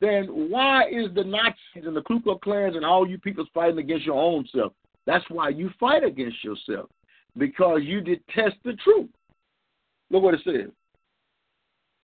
then 0.00 0.26
why 0.50 0.88
is 0.88 1.12
the 1.14 1.24
Nazis 1.24 1.86
and 1.86 1.96
the 1.96 2.02
Ku 2.02 2.20
Klux 2.20 2.40
Klans 2.42 2.76
and 2.76 2.84
all 2.84 3.08
you 3.08 3.18
people 3.18 3.44
fighting 3.52 3.78
against 3.78 4.06
your 4.06 4.20
own 4.20 4.46
self? 4.54 4.72
That's 5.06 5.24
why 5.28 5.48
you 5.48 5.70
fight 5.80 6.04
against 6.04 6.44
yourself 6.44 6.90
because 7.36 7.80
you 7.82 8.00
detest 8.00 8.56
the 8.64 8.74
truth. 8.84 9.08
Look 10.10 10.22
what 10.22 10.34
it 10.34 10.40
says. 10.44 10.70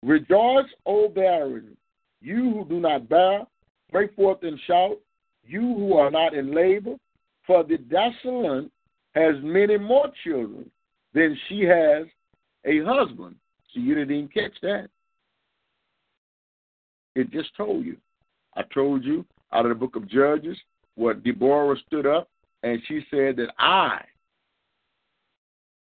Rejoice, 0.03 0.69
O 0.85 1.09
barren, 1.09 1.75
you 2.21 2.51
who 2.51 2.65
do 2.67 2.79
not 2.79 3.09
bear, 3.09 3.45
break 3.91 4.15
forth 4.15 4.43
and 4.43 4.59
shout, 4.65 4.97
you 5.45 5.61
who 5.61 5.93
are 5.95 6.11
not 6.11 6.33
in 6.33 6.53
labor, 6.53 6.95
for 7.45 7.63
the 7.63 7.77
desolate 7.77 8.71
has 9.15 9.35
many 9.41 9.77
more 9.77 10.11
children 10.23 10.69
than 11.13 11.37
she 11.47 11.61
has 11.61 12.05
a 12.65 12.83
husband. 12.83 13.35
So 13.73 13.79
you 13.79 13.95
didn't 13.95 14.15
even 14.15 14.29
catch 14.29 14.53
that. 14.61 14.89
It 17.15 17.31
just 17.31 17.55
told 17.57 17.85
you. 17.85 17.97
I 18.55 18.63
told 18.73 19.03
you 19.03 19.25
out 19.51 19.65
of 19.65 19.69
the 19.69 19.75
book 19.75 19.95
of 19.95 20.09
Judges 20.09 20.57
what 20.95 21.23
Deborah 21.23 21.75
stood 21.87 22.05
up 22.05 22.29
and 22.63 22.81
she 22.87 23.01
said 23.09 23.37
that 23.37 23.53
I, 23.57 24.01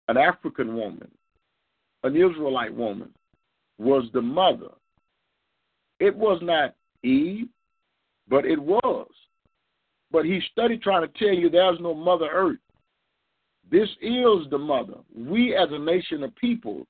an 0.07 0.17
African 0.17 0.75
woman, 0.75 1.09
an 2.03 2.15
Israelite 2.15 2.73
woman, 2.73 3.09
was 3.81 4.05
the 4.13 4.21
mother. 4.21 4.69
It 5.99 6.15
was 6.15 6.39
not 6.41 6.75
Eve, 7.03 7.47
but 8.27 8.45
it 8.45 8.59
was. 8.59 9.07
But 10.11 10.25
he 10.25 10.39
studied 10.51 10.81
trying 10.81 11.01
to 11.01 11.19
tell 11.19 11.33
you 11.33 11.49
there's 11.49 11.79
no 11.79 11.93
Mother 11.93 12.29
Earth. 12.31 12.59
This 13.71 13.89
is 14.01 14.49
the 14.49 14.57
mother. 14.57 14.97
We, 15.15 15.55
as 15.55 15.69
a 15.71 15.79
nation 15.79 16.23
of 16.23 16.35
people, 16.35 16.85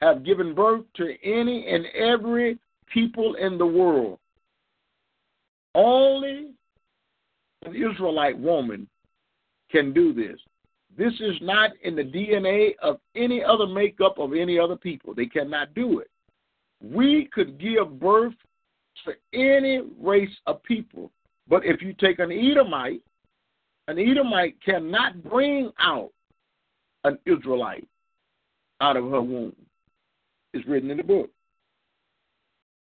have 0.00 0.24
given 0.24 0.54
birth 0.54 0.84
to 0.96 1.14
any 1.22 1.66
and 1.68 1.84
every 1.86 2.58
people 2.92 3.34
in 3.34 3.58
the 3.58 3.66
world. 3.66 4.18
Only 5.74 6.52
an 7.66 7.74
Israelite 7.74 8.38
woman 8.38 8.88
can 9.70 9.92
do 9.92 10.12
this. 10.12 10.38
This 10.96 11.12
is 11.20 11.36
not 11.40 11.70
in 11.82 11.96
the 11.96 12.02
DNA 12.02 12.70
of 12.82 12.98
any 13.14 13.42
other 13.42 13.66
makeup 13.66 14.18
of 14.18 14.32
any 14.34 14.58
other 14.58 14.76
people. 14.76 15.14
They 15.14 15.26
cannot 15.26 15.74
do 15.74 16.00
it. 16.00 16.10
We 16.82 17.28
could 17.32 17.58
give 17.58 18.00
birth 18.00 18.34
to 19.04 19.12
any 19.32 19.82
race 20.00 20.34
of 20.46 20.62
people, 20.62 21.10
but 21.48 21.64
if 21.64 21.80
you 21.80 21.94
take 21.94 22.18
an 22.18 22.32
Edomite, 22.32 23.02
an 23.88 23.98
Edomite 23.98 24.56
cannot 24.62 25.22
bring 25.22 25.70
out 25.78 26.10
an 27.04 27.18
Israelite 27.26 27.88
out 28.80 28.96
of 28.96 29.04
her 29.04 29.22
womb. 29.22 29.54
It's 30.52 30.66
written 30.66 30.90
in 30.90 30.96
the 30.96 31.02
book. 31.02 31.30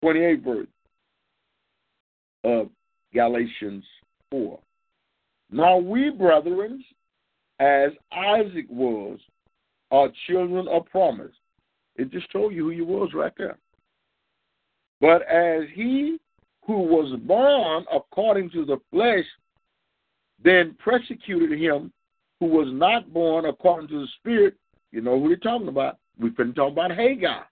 28 0.02 0.42
verse 0.42 0.66
of 2.44 2.68
Galatians 3.12 3.84
4. 4.30 4.58
Now 5.50 5.78
we, 5.78 6.10
brethren, 6.10 6.84
as 7.58 7.90
Isaac 8.12 8.66
was, 8.68 9.18
are 9.90 10.08
children 10.26 10.66
of 10.68 10.86
promise. 10.86 11.32
It 11.96 12.10
just 12.10 12.30
told 12.32 12.52
you 12.52 12.64
who 12.64 12.70
you 12.70 12.84
was 12.84 13.10
right 13.14 13.32
there. 13.36 13.58
But 15.00 15.22
as 15.22 15.64
he 15.74 16.18
who 16.66 16.78
was 16.78 17.18
born 17.20 17.84
according 17.92 18.50
to 18.50 18.64
the 18.64 18.78
flesh 18.90 19.26
then 20.42 20.76
persecuted 20.82 21.58
him 21.58 21.92
who 22.38 22.46
was 22.46 22.68
not 22.70 23.12
born 23.12 23.46
according 23.46 23.88
to 23.88 24.00
the 24.00 24.08
spirit, 24.18 24.54
you 24.92 25.00
know 25.00 25.18
who 25.18 25.28
they're 25.28 25.36
talking 25.36 25.68
about. 25.68 25.98
We've 26.18 26.36
been 26.36 26.52
talking 26.52 26.74
about 26.74 26.92
Hagar. 26.92 27.46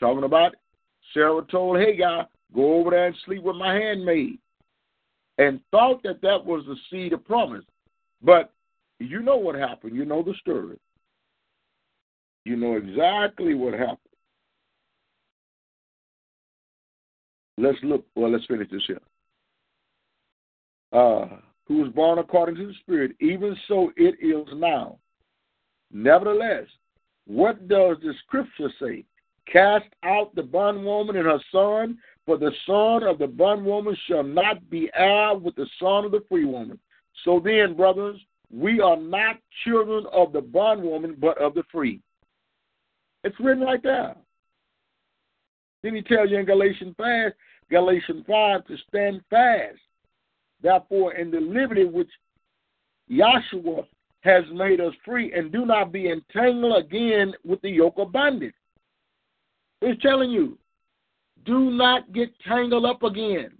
Talking 0.00 0.24
about 0.24 0.54
Sarah 1.12 1.42
told 1.50 1.78
Hagar, 1.78 2.28
go 2.54 2.74
over 2.74 2.90
there 2.90 3.06
and 3.08 3.16
sleep 3.24 3.42
with 3.42 3.56
my 3.56 3.74
handmaid. 3.74 4.38
And 5.38 5.60
thought 5.70 6.02
that 6.04 6.22
that 6.22 6.44
was 6.44 6.64
the 6.66 6.76
seed 6.90 7.12
of 7.12 7.24
promise. 7.24 7.64
But 8.22 8.52
you 9.08 9.22
know 9.22 9.36
what 9.36 9.54
happened. 9.54 9.96
You 9.96 10.04
know 10.04 10.22
the 10.22 10.34
story. 10.40 10.78
You 12.44 12.56
know 12.56 12.74
exactly 12.74 13.54
what 13.54 13.74
happened. 13.74 13.98
Let's 17.58 17.78
look. 17.82 18.04
Well, 18.14 18.32
let's 18.32 18.46
finish 18.46 18.68
this 18.70 18.82
here. 18.86 19.00
Uh, 20.92 21.26
who 21.66 21.78
was 21.78 21.92
born 21.92 22.18
according 22.18 22.56
to 22.56 22.66
the 22.66 22.74
Spirit, 22.80 23.12
even 23.20 23.56
so 23.68 23.92
it 23.96 24.16
is 24.20 24.46
now. 24.54 24.98
Nevertheless, 25.92 26.66
what 27.26 27.68
does 27.68 27.98
the 28.02 28.12
scripture 28.26 28.70
say? 28.80 29.04
Cast 29.50 29.86
out 30.02 30.34
the 30.34 30.42
bondwoman 30.42 31.16
and 31.16 31.26
her 31.26 31.40
son, 31.50 31.98
for 32.26 32.36
the 32.38 32.52
son 32.66 33.02
of 33.02 33.18
the 33.18 33.26
bondwoman 33.26 33.96
shall 34.06 34.22
not 34.22 34.68
be 34.70 34.90
heir 34.94 35.34
with 35.34 35.54
the 35.56 35.66
son 35.80 36.04
of 36.04 36.12
the 36.12 36.24
free 36.28 36.44
woman. 36.44 36.78
So 37.24 37.40
then, 37.42 37.74
brothers, 37.74 38.20
we 38.52 38.80
are 38.80 38.96
not 38.96 39.36
children 39.64 40.04
of 40.12 40.32
the 40.32 40.40
bondwoman, 40.40 41.16
but 41.18 41.40
of 41.40 41.54
the 41.54 41.62
free. 41.72 42.00
It's 43.24 43.38
written 43.40 43.64
right 43.64 43.82
there. 43.82 44.14
Then 45.82 45.94
he 45.94 46.02
tells 46.02 46.30
you 46.30 46.38
in 46.38 46.44
Galatians 46.44 46.94
5, 46.96 47.32
Galatians 47.70 48.24
5 48.26 48.66
to 48.66 48.76
stand 48.88 49.22
fast. 49.30 49.78
Therefore, 50.62 51.14
in 51.14 51.30
the 51.30 51.40
liberty 51.40 51.84
which 51.84 52.10
Yahshua 53.10 53.84
has 54.20 54.44
made 54.52 54.80
us 54.80 54.94
free, 55.04 55.32
and 55.32 55.50
do 55.50 55.66
not 55.66 55.90
be 55.90 56.08
entangled 56.08 56.84
again 56.84 57.32
with 57.44 57.60
the 57.62 57.70
yoke 57.70 57.94
of 57.96 58.12
bondage. 58.12 58.54
He's 59.80 59.98
telling 60.00 60.30
you, 60.30 60.56
do 61.44 61.70
not 61.70 62.12
get 62.12 62.30
tangled 62.46 62.84
up 62.84 63.02
again. 63.02 63.50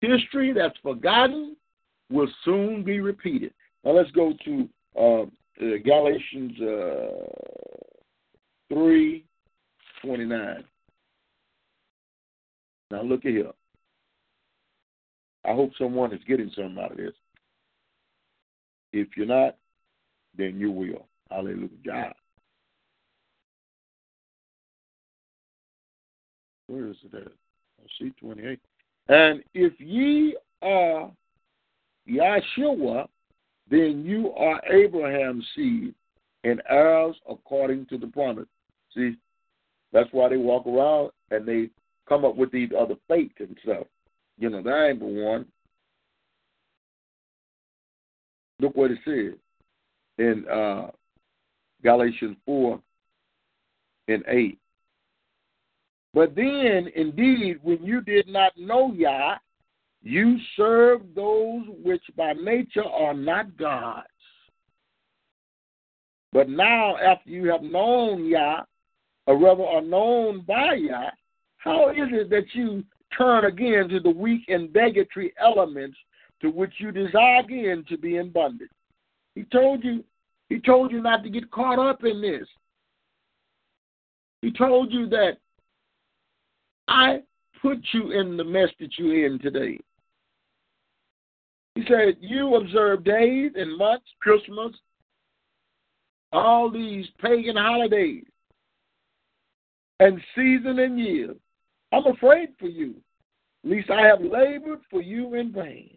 History 0.00 0.52
that's 0.52 0.78
forgotten 0.82 1.56
will 2.10 2.28
soon 2.44 2.82
be 2.82 3.00
repeated. 3.00 3.52
Now 3.84 3.92
let's 3.92 4.10
go 4.12 4.32
to 4.44 4.68
uh, 4.98 5.24
Galatians 5.84 6.60
uh, 6.60 7.08
three 8.72 9.24
twenty 10.02 10.24
nine. 10.24 10.64
Now 12.90 13.02
look 13.02 13.24
at 13.24 13.32
here. 13.32 13.52
I 15.44 15.52
hope 15.52 15.72
someone 15.76 16.12
is 16.12 16.20
getting 16.26 16.50
something 16.54 16.78
out 16.82 16.92
of 16.92 16.96
this. 16.96 17.12
If 18.92 19.08
you're 19.16 19.26
not, 19.26 19.56
then 20.36 20.58
you 20.58 20.70
will. 20.70 21.06
Hallelujah. 21.30 22.14
Where 26.66 26.88
is 26.88 26.96
it 27.04 27.14
at? 27.14 27.32
C 27.98 28.12
twenty 28.18 28.46
eight. 28.46 28.60
And 29.08 29.42
if 29.52 29.78
ye 29.78 30.36
are 30.62 31.10
Yahshua, 32.08 33.06
then 33.70 34.04
you 34.04 34.32
are 34.32 34.60
Abraham's 34.70 35.46
seed 35.54 35.94
and 36.44 36.62
heirs 36.68 37.16
according 37.28 37.86
to 37.86 37.98
the 37.98 38.06
promise. 38.06 38.46
See, 38.94 39.16
that's 39.92 40.08
why 40.12 40.28
they 40.28 40.36
walk 40.36 40.66
around 40.66 41.10
and 41.30 41.46
they 41.46 41.70
come 42.08 42.24
up 42.24 42.36
with 42.36 42.52
these 42.52 42.70
other 42.78 42.96
faiths 43.08 43.34
and 43.38 43.56
stuff. 43.62 43.86
You 44.38 44.50
know, 44.50 44.62
that 44.62 44.88
ain't 44.90 45.00
the 45.00 45.06
one. 45.06 45.46
Look 48.60 48.76
what 48.76 48.90
it 48.90 48.98
says 49.04 49.38
in 50.18 50.46
uh, 50.48 50.90
Galatians 51.82 52.36
4 52.46 52.80
and 54.08 54.24
8. 54.28 54.58
But 56.12 56.36
then, 56.36 56.88
indeed, 56.94 57.58
when 57.62 57.82
you 57.82 58.00
did 58.00 58.28
not 58.28 58.52
know 58.56 58.92
Yah, 58.92 59.36
you 60.04 60.36
serve 60.54 61.00
those 61.16 61.62
which 61.82 62.02
by 62.14 62.34
nature 62.34 62.84
are 62.84 63.14
not 63.14 63.56
gods. 63.56 64.06
But 66.30 66.50
now, 66.50 66.98
after 66.98 67.30
you 67.30 67.50
have 67.50 67.62
known 67.62 68.26
Yah, 68.26 68.64
or 69.26 69.38
rather 69.38 69.64
are 69.64 69.80
known 69.80 70.44
by 70.46 70.74
Yah, 70.74 71.10
how 71.56 71.88
is 71.88 72.08
it 72.12 72.28
that 72.28 72.44
you 72.52 72.84
turn 73.16 73.46
again 73.46 73.88
to 73.88 73.98
the 73.98 74.10
weak 74.10 74.42
and 74.48 74.70
bigotry 74.70 75.32
elements 75.40 75.96
to 76.42 76.50
which 76.50 76.74
you 76.78 76.92
desire 76.92 77.40
again 77.40 77.82
to 77.88 77.96
be 77.96 78.18
in 78.18 78.28
bondage? 78.28 78.68
He 79.34 79.44
told 79.44 79.82
you, 79.82 80.04
he 80.50 80.60
told 80.60 80.92
you 80.92 81.00
not 81.00 81.22
to 81.22 81.30
get 81.30 81.50
caught 81.50 81.78
up 81.78 82.04
in 82.04 82.20
this. 82.20 82.46
He 84.42 84.52
told 84.52 84.92
you 84.92 85.08
that 85.08 85.38
I 86.88 87.20
put 87.62 87.78
you 87.94 88.10
in 88.10 88.36
the 88.36 88.44
mess 88.44 88.68
that 88.80 88.98
you're 88.98 89.24
in 89.24 89.38
today. 89.38 89.78
He 91.74 91.82
said, 91.88 92.16
You 92.20 92.54
observe 92.56 93.04
days 93.04 93.52
and 93.56 93.76
months, 93.76 94.06
Christmas, 94.20 94.72
all 96.32 96.70
these 96.70 97.06
pagan 97.20 97.56
holidays, 97.56 98.24
and 100.00 100.20
season 100.34 100.78
and 100.78 100.98
years. 100.98 101.36
I'm 101.92 102.06
afraid 102.06 102.50
for 102.58 102.66
you, 102.66 102.94
least 103.64 103.90
I 103.90 104.06
have 104.06 104.20
labored 104.20 104.80
for 104.90 105.00
you 105.00 105.34
in 105.34 105.52
vain. 105.52 105.90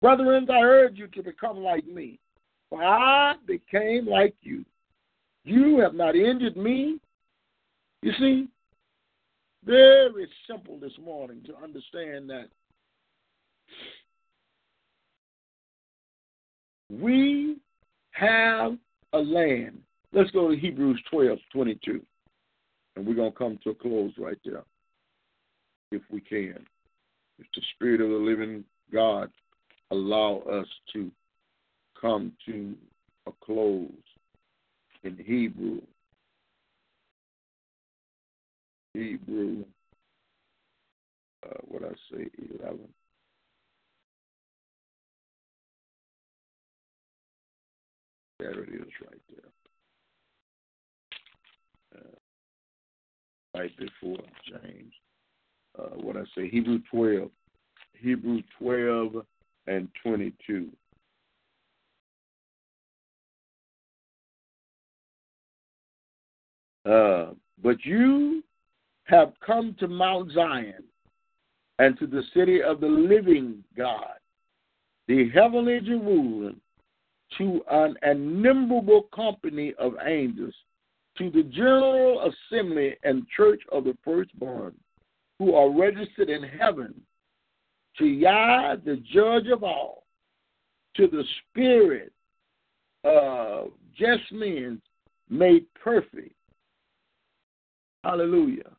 Brethren, 0.00 0.46
I 0.50 0.60
urge 0.60 0.96
you 0.96 1.08
to 1.08 1.22
become 1.22 1.58
like 1.58 1.86
me, 1.86 2.18
for 2.70 2.82
I 2.82 3.34
became 3.46 4.06
like 4.06 4.34
you. 4.42 4.64
You 5.44 5.80
have 5.80 5.94
not 5.94 6.14
injured 6.14 6.56
me. 6.56 6.98
You 8.02 8.12
see, 8.18 8.48
very 9.64 10.28
simple 10.46 10.78
this 10.78 10.92
morning 11.02 11.42
to 11.46 11.56
understand 11.56 12.30
that 12.30 12.48
we 16.90 17.56
have 18.12 18.76
a 19.12 19.18
land. 19.18 19.78
Let's 20.12 20.30
go 20.30 20.50
to 20.50 20.56
Hebrews 20.56 21.02
12 21.10 21.38
22. 21.52 22.00
And 22.96 23.06
we're 23.06 23.14
going 23.14 23.32
to 23.32 23.38
come 23.38 23.58
to 23.62 23.70
a 23.70 23.74
close 23.74 24.12
right 24.18 24.38
there, 24.44 24.64
if 25.92 26.02
we 26.10 26.20
can. 26.20 26.58
If 27.38 27.46
the 27.54 27.62
Spirit 27.74 28.00
of 28.00 28.08
the 28.08 28.16
living 28.16 28.64
God 28.92 29.30
allow 29.90 30.42
us 30.50 30.66
to 30.92 31.10
come 32.00 32.32
to 32.46 32.74
a 33.26 33.32
close 33.44 33.90
in 35.04 35.16
Hebrew. 35.24 35.80
Hebrew, 38.94 39.64
uh, 41.46 41.54
what 41.68 41.82
I 41.84 41.92
say, 42.10 42.26
11. 42.60 42.80
There 48.38 48.62
it 48.62 48.68
is 48.68 48.88
right 49.04 49.20
there. 49.30 49.50
Uh, 51.96 53.58
right 53.58 53.76
before 53.76 54.18
James. 54.48 54.92
Uh, 55.78 55.96
what 55.96 56.16
I 56.16 56.22
say, 56.36 56.48
Hebrew 56.48 56.80
12. 56.90 57.30
Hebrew 58.00 58.42
12 58.58 59.24
and 59.66 59.88
22. 60.02 60.68
Uh, 66.88 67.32
but 67.62 67.84
you 67.84 68.42
have 69.04 69.32
come 69.44 69.74
to 69.80 69.88
Mount 69.88 70.32
Zion 70.32 70.84
and 71.78 71.98
to 71.98 72.06
the 72.06 72.22
city 72.34 72.62
of 72.62 72.80
the 72.80 72.86
living 72.86 73.62
God, 73.76 74.16
the 75.06 75.28
heavenly 75.30 75.80
Jerusalem, 75.80 76.60
to 77.36 77.62
an 77.70 77.96
innumerable 78.02 79.02
company 79.14 79.74
of 79.78 79.94
angels, 80.04 80.54
to 81.18 81.30
the 81.30 81.42
general 81.42 82.32
assembly 82.50 82.96
and 83.02 83.26
church 83.36 83.60
of 83.70 83.84
the 83.84 83.96
firstborn, 84.04 84.74
who 85.38 85.54
are 85.54 85.70
registered 85.70 86.30
in 86.30 86.42
heaven, 86.42 86.94
to 87.98 88.06
Yah, 88.06 88.76
the 88.76 89.02
judge 89.12 89.48
of 89.52 89.62
all, 89.62 90.04
to 90.96 91.06
the 91.06 91.24
spirit 91.50 92.12
of 93.04 93.68
just 93.96 94.32
men 94.32 94.80
made 95.28 95.66
perfect. 95.74 96.34
Hallelujah. 98.04 98.70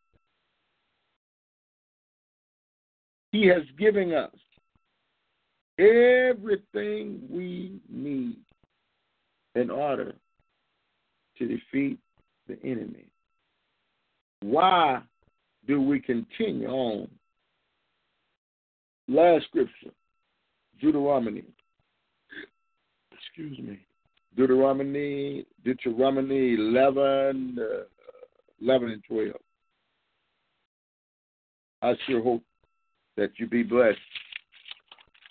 He 3.32 3.46
has 3.48 3.64
given 3.78 4.14
us 4.14 4.32
everything 5.80 7.22
we 7.30 7.80
need 7.90 8.38
in 9.56 9.70
order 9.70 10.14
to 11.38 11.48
defeat 11.48 11.98
the 12.48 12.58
enemy. 12.64 13.06
Why 14.42 15.00
do 15.68 15.82
we 15.82 16.00
continue 16.00 16.68
on? 16.68 17.08
Last 19.08 19.46
scripture, 19.46 19.92
Deuteronomy. 20.82 21.44
Excuse 23.12 23.58
me. 23.60 23.80
Deuteronomy, 24.36 25.46
Deuteronomy 25.66 26.54
11, 26.54 27.58
uh, 27.60 27.84
11 28.62 28.90
and 28.90 29.04
12. 29.08 29.30
I 31.82 31.94
sure 32.06 32.22
hope 32.22 32.44
that 33.18 33.32
you 33.38 33.48
be 33.48 33.64
blessed 33.64 33.98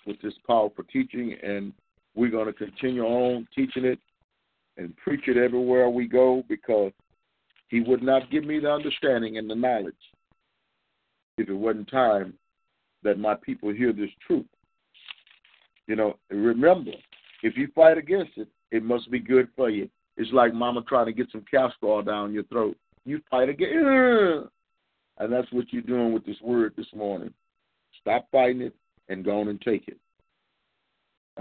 with 0.09 0.19
this 0.21 0.33
powerful 0.47 0.83
teaching, 0.91 1.35
and 1.43 1.71
we're 2.15 2.31
going 2.31 2.47
to 2.47 2.53
continue 2.53 3.03
on 3.03 3.47
teaching 3.55 3.85
it 3.85 3.99
and 4.77 4.97
preach 4.97 5.27
it 5.27 5.37
everywhere 5.37 5.87
we 5.87 6.07
go 6.07 6.43
because 6.49 6.91
He 7.67 7.79
would 7.79 8.01
not 8.01 8.31
give 8.31 8.43
me 8.43 8.59
the 8.59 8.71
understanding 8.71 9.37
and 9.37 9.47
the 9.49 9.55
knowledge 9.55 9.93
if 11.37 11.47
it 11.47 11.53
wasn't 11.53 11.89
time 11.91 12.33
that 13.03 13.19
my 13.19 13.35
people 13.35 13.71
hear 13.71 13.93
this 13.93 14.09
truth. 14.25 14.47
You 15.85 15.95
know, 15.95 16.17
remember, 16.31 16.91
if 17.43 17.55
you 17.55 17.69
fight 17.75 17.97
against 17.97 18.31
it, 18.37 18.47
it 18.71 18.83
must 18.83 19.09
be 19.11 19.19
good 19.19 19.47
for 19.55 19.69
you. 19.69 19.89
It's 20.17 20.31
like 20.33 20.53
mama 20.53 20.83
trying 20.87 21.05
to 21.05 21.13
get 21.13 21.31
some 21.31 21.45
castor 21.49 21.85
oil 21.85 22.01
down 22.01 22.33
your 22.33 22.43
throat. 22.45 22.75
You 23.05 23.21
fight 23.29 23.49
against 23.49 23.75
it. 23.75 24.49
and 25.19 25.31
that's 25.31 25.51
what 25.51 25.71
you're 25.71 25.83
doing 25.83 26.13
with 26.13 26.25
this 26.25 26.41
word 26.41 26.73
this 26.75 26.91
morning. 26.95 27.31
Stop 28.01 28.27
fighting 28.31 28.61
it 28.61 28.75
and 29.09 29.25
gone 29.25 29.47
and 29.47 29.59
take 29.61 29.87
it. 29.87 29.97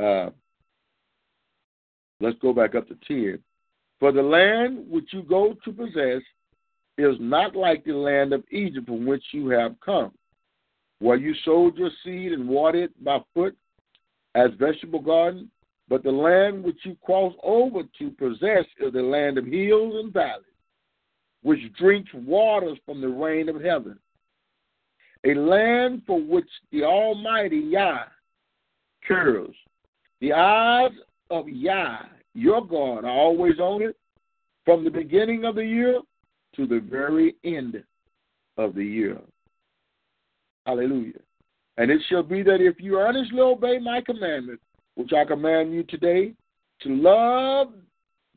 Uh, 0.01 0.31
let's 2.21 2.39
go 2.41 2.53
back 2.53 2.75
up 2.75 2.89
to 2.89 2.97
10. 3.07 3.39
For 4.01 4.13
the 4.13 4.23
land 4.23 4.87
which 4.89 5.13
you 5.13 5.23
go 5.23 5.55
to 5.65 5.73
possess 5.73 6.23
is 6.97 7.17
not 7.21 7.55
like 7.55 7.85
the 7.85 7.93
land 7.93 8.33
of 8.33 8.43
Egypt 8.51 8.87
from 8.87 9.07
which 9.07 9.23
you 9.33 9.49
have 9.51 9.75
come, 9.85 10.13
where 10.99 11.17
you 11.17 11.35
sowed 11.45 11.77
your 11.77 11.91
seed 12.05 12.33
and 12.33 12.49
watered 12.49 12.91
it 12.91 13.05
by 13.05 13.19
foot 13.35 13.57
as 14.35 14.51
vegetable 14.59 15.01
garden. 15.01 15.51
But 15.89 16.03
the 16.03 16.13
land 16.13 16.65
which 16.65 16.79
you 16.85 16.97
cross 17.03 17.33
over 17.43 17.83
to 17.99 18.11
possess 18.11 18.67
is 18.79 18.93
the 18.93 19.03
land 19.03 19.39
of 19.39 19.47
hills 19.47 19.95
and 19.97 20.13
valleys, 20.13 20.45
which 21.43 21.61
drinks 21.79 22.11
waters 22.13 22.79
from 22.85 23.01
the 23.01 23.09
rain 23.09 23.49
of 23.49 23.61
heaven 23.61 23.99
a 25.25 25.35
land 25.35 26.03
for 26.07 26.21
which 26.21 26.49
the 26.73 26.85
Almighty 26.85 27.59
Yah 27.59 28.05
cares. 29.07 29.55
The 30.21 30.33
eyes 30.33 30.93
of 31.31 31.49
Yah, 31.49 31.99
your 32.35 32.65
God, 32.65 33.05
are 33.05 33.11
always 33.11 33.59
on 33.59 33.83
it 33.83 33.97
from 34.65 34.85
the 34.85 34.91
beginning 34.91 35.45
of 35.45 35.57
the 35.57 35.67
year 35.67 36.01
to 36.57 36.67
the 36.67 36.81
very 36.81 37.37
end 37.45 37.83
of 38.57 38.75
the 38.75 38.85
year. 38.85 39.19
Hallelujah. 40.67 41.21
And 41.79 41.91
it 41.91 42.01
shall 42.09 42.25
be 42.25 42.43
that 42.43 42.61
if 42.61 42.81
you 42.81 42.99
earnestly 42.99 43.41
obey 43.41 43.79
my 43.79 44.01
commandment, 44.01 44.61
which 44.97 45.13
I 45.13 45.25
command 45.25 45.73
you 45.73 45.85
today, 45.85 46.35
to 46.83 46.89
love 46.89 47.69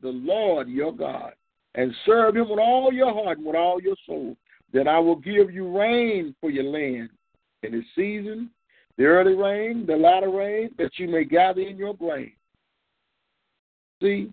the 0.00 0.08
Lord 0.08 0.68
your 0.68 0.92
God 0.92 1.32
and 1.74 1.92
serve 2.06 2.36
him 2.36 2.48
with 2.48 2.58
all 2.58 2.92
your 2.92 3.12
heart 3.12 3.38
and 3.38 3.46
with 3.46 3.56
all 3.56 3.80
your 3.80 3.96
soul, 4.06 4.36
then 4.72 4.88
I 4.88 4.98
will 4.98 5.16
give 5.16 5.50
you 5.50 5.76
rain 5.76 6.34
for 6.40 6.50
your 6.50 6.64
land 6.64 7.10
in 7.62 7.74
its 7.74 7.86
season, 7.94 8.50
the 8.96 9.04
early 9.04 9.34
rain, 9.34 9.86
the 9.86 9.96
latter 9.96 10.30
rain, 10.30 10.70
that 10.78 10.98
you 10.98 11.08
may 11.08 11.24
gather 11.24 11.60
in 11.60 11.76
your 11.76 11.94
grain. 11.94 12.32
See? 14.02 14.32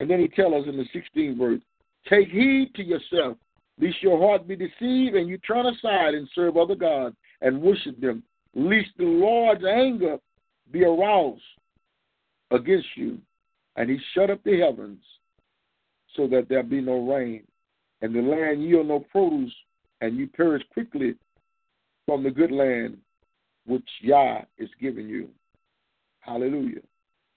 And 0.00 0.10
then 0.10 0.20
he 0.20 0.28
tells 0.28 0.62
us 0.62 0.68
in 0.68 0.76
the 0.76 0.86
16th 0.94 1.38
verse, 1.38 1.60
Take 2.08 2.28
heed 2.28 2.72
to 2.74 2.84
yourself, 2.84 3.38
lest 3.80 4.02
your 4.02 4.18
heart 4.18 4.46
be 4.46 4.56
deceived, 4.56 5.16
and 5.16 5.28
you 5.28 5.38
turn 5.38 5.66
aside 5.66 6.14
and 6.14 6.28
serve 6.34 6.56
other 6.56 6.74
gods 6.74 7.16
and 7.40 7.62
worship 7.62 7.98
them, 8.00 8.22
lest 8.54 8.90
the 8.98 9.04
Lord's 9.04 9.64
anger 9.64 10.18
be 10.70 10.84
aroused 10.84 11.40
against 12.50 12.88
you, 12.96 13.18
and 13.76 13.88
he 13.88 13.98
shut 14.14 14.30
up 14.30 14.42
the 14.44 14.60
heavens 14.60 15.02
so 16.14 16.26
that 16.28 16.48
there 16.48 16.62
be 16.62 16.80
no 16.80 17.10
rain 17.10 17.42
and 18.04 18.14
the 18.14 18.20
land 18.20 18.62
yield 18.62 18.88
no 18.88 19.00
produce, 19.00 19.50
and 20.02 20.18
you 20.18 20.26
perish 20.26 20.62
quickly 20.74 21.14
from 22.04 22.22
the 22.22 22.30
good 22.30 22.52
land 22.52 22.98
which 23.64 23.88
Yah 24.02 24.42
is 24.58 24.68
giving 24.78 25.08
you. 25.08 25.30
Hallelujah. 26.20 26.82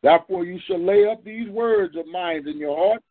Therefore, 0.03 0.44
you 0.44 0.60
shall 0.68 0.84
lay 0.85 1.07
up 1.10 1.23
these 1.23 1.48
words 1.48 1.95
of 1.95 2.06
mine 2.06 2.45
in 2.49 2.57
your 2.57 2.76
heart 2.76 3.02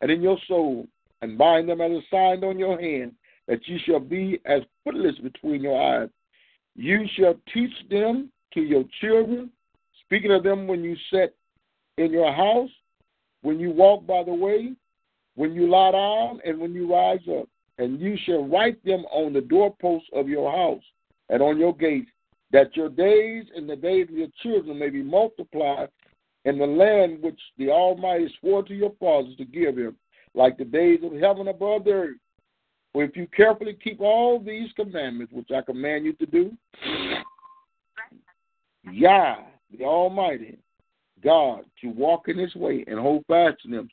and 0.00 0.10
in 0.10 0.22
your 0.22 0.38
soul, 0.48 0.86
and 1.20 1.36
bind 1.36 1.68
them 1.68 1.82
as 1.82 1.90
a 1.90 2.00
sign 2.10 2.42
on 2.44 2.58
your 2.58 2.80
hand, 2.80 3.12
that 3.46 3.60
you 3.68 3.78
shall 3.84 4.00
be 4.00 4.40
as 4.46 4.62
footless 4.82 5.18
between 5.18 5.62
your 5.62 5.78
eyes. 5.78 6.08
You 6.74 7.04
shall 7.18 7.34
teach 7.52 7.74
them 7.90 8.32
to 8.54 8.62
your 8.62 8.84
children, 9.02 9.50
speaking 10.06 10.32
of 10.32 10.44
them 10.44 10.66
when 10.66 10.82
you 10.82 10.96
sit 11.12 11.36
in 11.98 12.10
your 12.10 12.32
house, 12.32 12.70
when 13.42 13.60
you 13.60 13.70
walk 13.70 14.06
by 14.06 14.24
the 14.24 14.32
way, 14.32 14.72
when 15.34 15.54
you 15.54 15.68
lie 15.68 15.92
down 15.92 16.40
and 16.44 16.58
when 16.58 16.72
you 16.72 16.92
rise 16.92 17.26
up. 17.28 17.48
And 17.78 18.00
you 18.00 18.16
shall 18.24 18.46
write 18.46 18.84
them 18.84 19.04
on 19.10 19.32
the 19.32 19.40
doorposts 19.40 20.08
of 20.12 20.28
your 20.28 20.50
house 20.52 20.84
and 21.30 21.42
on 21.42 21.58
your 21.58 21.74
gates. 21.74 22.10
that 22.52 22.76
your 22.76 22.90
days 22.90 23.46
and 23.56 23.68
the 23.68 23.76
days 23.76 24.08
of 24.10 24.14
your 24.14 24.28
children 24.42 24.78
may 24.78 24.90
be 24.90 25.02
multiplied 25.02 25.88
in 26.44 26.58
the 26.58 26.66
land 26.66 27.22
which 27.22 27.40
the 27.56 27.70
Almighty 27.70 28.32
swore 28.40 28.62
to 28.64 28.74
your 28.74 28.92
fathers 29.00 29.34
to 29.38 29.44
give 29.44 29.76
him, 29.76 29.96
like 30.34 30.58
the 30.58 30.64
days 30.64 31.00
of 31.02 31.12
heaven 31.14 31.48
above 31.48 31.84
the 31.84 31.92
earth. 31.92 32.16
For 32.92 33.04
if 33.04 33.16
you 33.16 33.26
carefully 33.34 33.76
keep 33.82 34.00
all 34.00 34.38
these 34.38 34.70
commandments 34.76 35.32
which 35.32 35.50
I 35.50 35.62
command 35.62 36.04
you 36.04 36.12
to 36.14 36.26
do, 36.26 36.52
Yah, 38.90 39.36
the 39.76 39.84
Almighty, 39.84 40.58
God, 41.24 41.64
to 41.80 41.88
walk 41.88 42.28
in 42.28 42.36
his 42.36 42.54
way 42.54 42.84
and 42.86 42.98
hold 42.98 43.24
fast 43.26 43.62
to 43.62 43.68
him, 43.68 43.88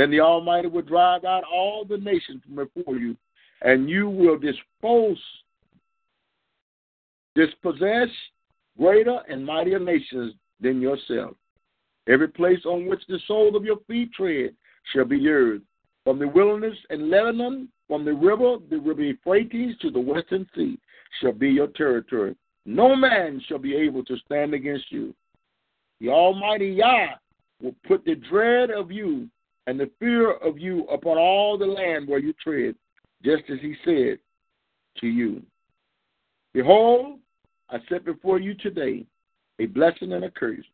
then 0.00 0.10
the 0.10 0.20
Almighty 0.20 0.66
will 0.66 0.80
drive 0.80 1.26
out 1.26 1.44
all 1.44 1.84
the 1.84 1.98
nations 1.98 2.40
from 2.46 2.54
before 2.54 2.96
you, 2.96 3.14
and 3.60 3.90
you 3.90 4.08
will 4.08 4.38
dispose, 4.38 5.18
dispossess 7.34 8.08
greater 8.78 9.18
and 9.28 9.44
mightier 9.44 9.78
nations 9.78 10.32
than 10.58 10.80
yourself. 10.80 11.36
Every 12.08 12.28
place 12.28 12.60
on 12.64 12.86
which 12.86 13.02
the 13.08 13.18
soles 13.28 13.54
of 13.54 13.66
your 13.66 13.76
feet 13.86 14.10
tread 14.14 14.54
shall 14.94 15.04
be 15.04 15.18
yours. 15.18 15.60
From 16.04 16.18
the 16.18 16.28
wilderness 16.28 16.78
and 16.88 17.10
Lebanon, 17.10 17.68
from 17.86 18.06
the 18.06 18.14
river, 18.14 18.56
the 18.70 18.78
river 18.78 19.02
Euphrates 19.02 19.76
to 19.82 19.90
the 19.90 20.00
western 20.00 20.48
sea, 20.54 20.78
shall 21.20 21.32
be 21.32 21.50
your 21.50 21.66
territory. 21.66 22.34
No 22.64 22.96
man 22.96 23.42
shall 23.46 23.58
be 23.58 23.76
able 23.76 24.06
to 24.06 24.16
stand 24.24 24.54
against 24.54 24.90
you. 24.90 25.14
The 26.00 26.08
Almighty 26.08 26.68
Yah 26.68 27.16
will 27.60 27.74
put 27.86 28.02
the 28.06 28.14
dread 28.14 28.70
of 28.70 28.90
you 28.90 29.28
and 29.70 29.78
the 29.78 29.88
fear 30.00 30.32
of 30.32 30.58
you 30.58 30.84
upon 30.86 31.16
all 31.16 31.56
the 31.56 31.64
land 31.64 32.08
where 32.08 32.18
you 32.18 32.32
tread, 32.42 32.74
just 33.24 33.44
as 33.48 33.60
he 33.60 33.76
said 33.84 34.18
to 34.98 35.06
you. 35.06 35.40
Behold, 36.52 37.20
I 37.70 37.78
set 37.88 38.04
before 38.04 38.40
you 38.40 38.54
today 38.54 39.06
a 39.60 39.66
blessing 39.66 40.12
and 40.12 40.24
a 40.24 40.30
curse. 40.32 40.64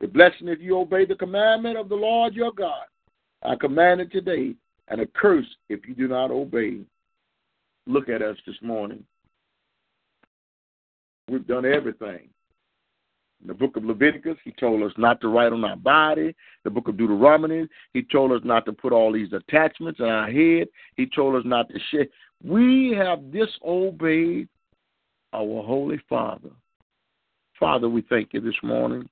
The 0.00 0.06
blessing 0.06 0.46
if 0.46 0.60
you 0.60 0.78
obey 0.78 1.04
the 1.04 1.16
commandment 1.16 1.76
of 1.76 1.88
the 1.88 1.96
Lord 1.96 2.34
your 2.34 2.52
God. 2.52 2.84
I 3.42 3.56
command 3.56 4.00
it 4.00 4.12
today, 4.12 4.54
and 4.86 5.00
a 5.00 5.06
curse 5.06 5.46
if 5.68 5.80
you 5.88 5.96
do 5.96 6.06
not 6.06 6.30
obey. 6.30 6.78
Look 7.88 8.08
at 8.08 8.22
us 8.22 8.36
this 8.46 8.56
morning. 8.62 9.02
We've 11.28 11.44
done 11.44 11.64
everything. 11.64 12.28
In 13.44 13.48
the 13.48 13.54
book 13.54 13.76
of 13.76 13.84
Leviticus, 13.84 14.38
he 14.42 14.52
told 14.52 14.82
us 14.82 14.92
not 14.96 15.20
to 15.20 15.28
write 15.28 15.52
on 15.52 15.64
our 15.64 15.76
body. 15.76 16.34
The 16.64 16.70
book 16.70 16.88
of 16.88 16.96
Deuteronomy, 16.96 17.68
he 17.92 18.02
told 18.02 18.32
us 18.32 18.40
not 18.42 18.64
to 18.64 18.72
put 18.72 18.92
all 18.92 19.12
these 19.12 19.34
attachments 19.34 20.00
in 20.00 20.06
our 20.06 20.30
head. 20.30 20.68
He 20.96 21.06
told 21.06 21.36
us 21.36 21.42
not 21.44 21.68
to 21.68 21.78
share. 21.90 22.06
We 22.42 22.94
have 22.96 23.30
disobeyed 23.30 24.48
our 25.34 25.62
Holy 25.62 26.00
Father. 26.08 26.48
Father, 27.60 27.86
we 27.86 28.00
thank 28.08 28.32
you 28.32 28.40
this 28.40 28.54
morning. 28.62 29.06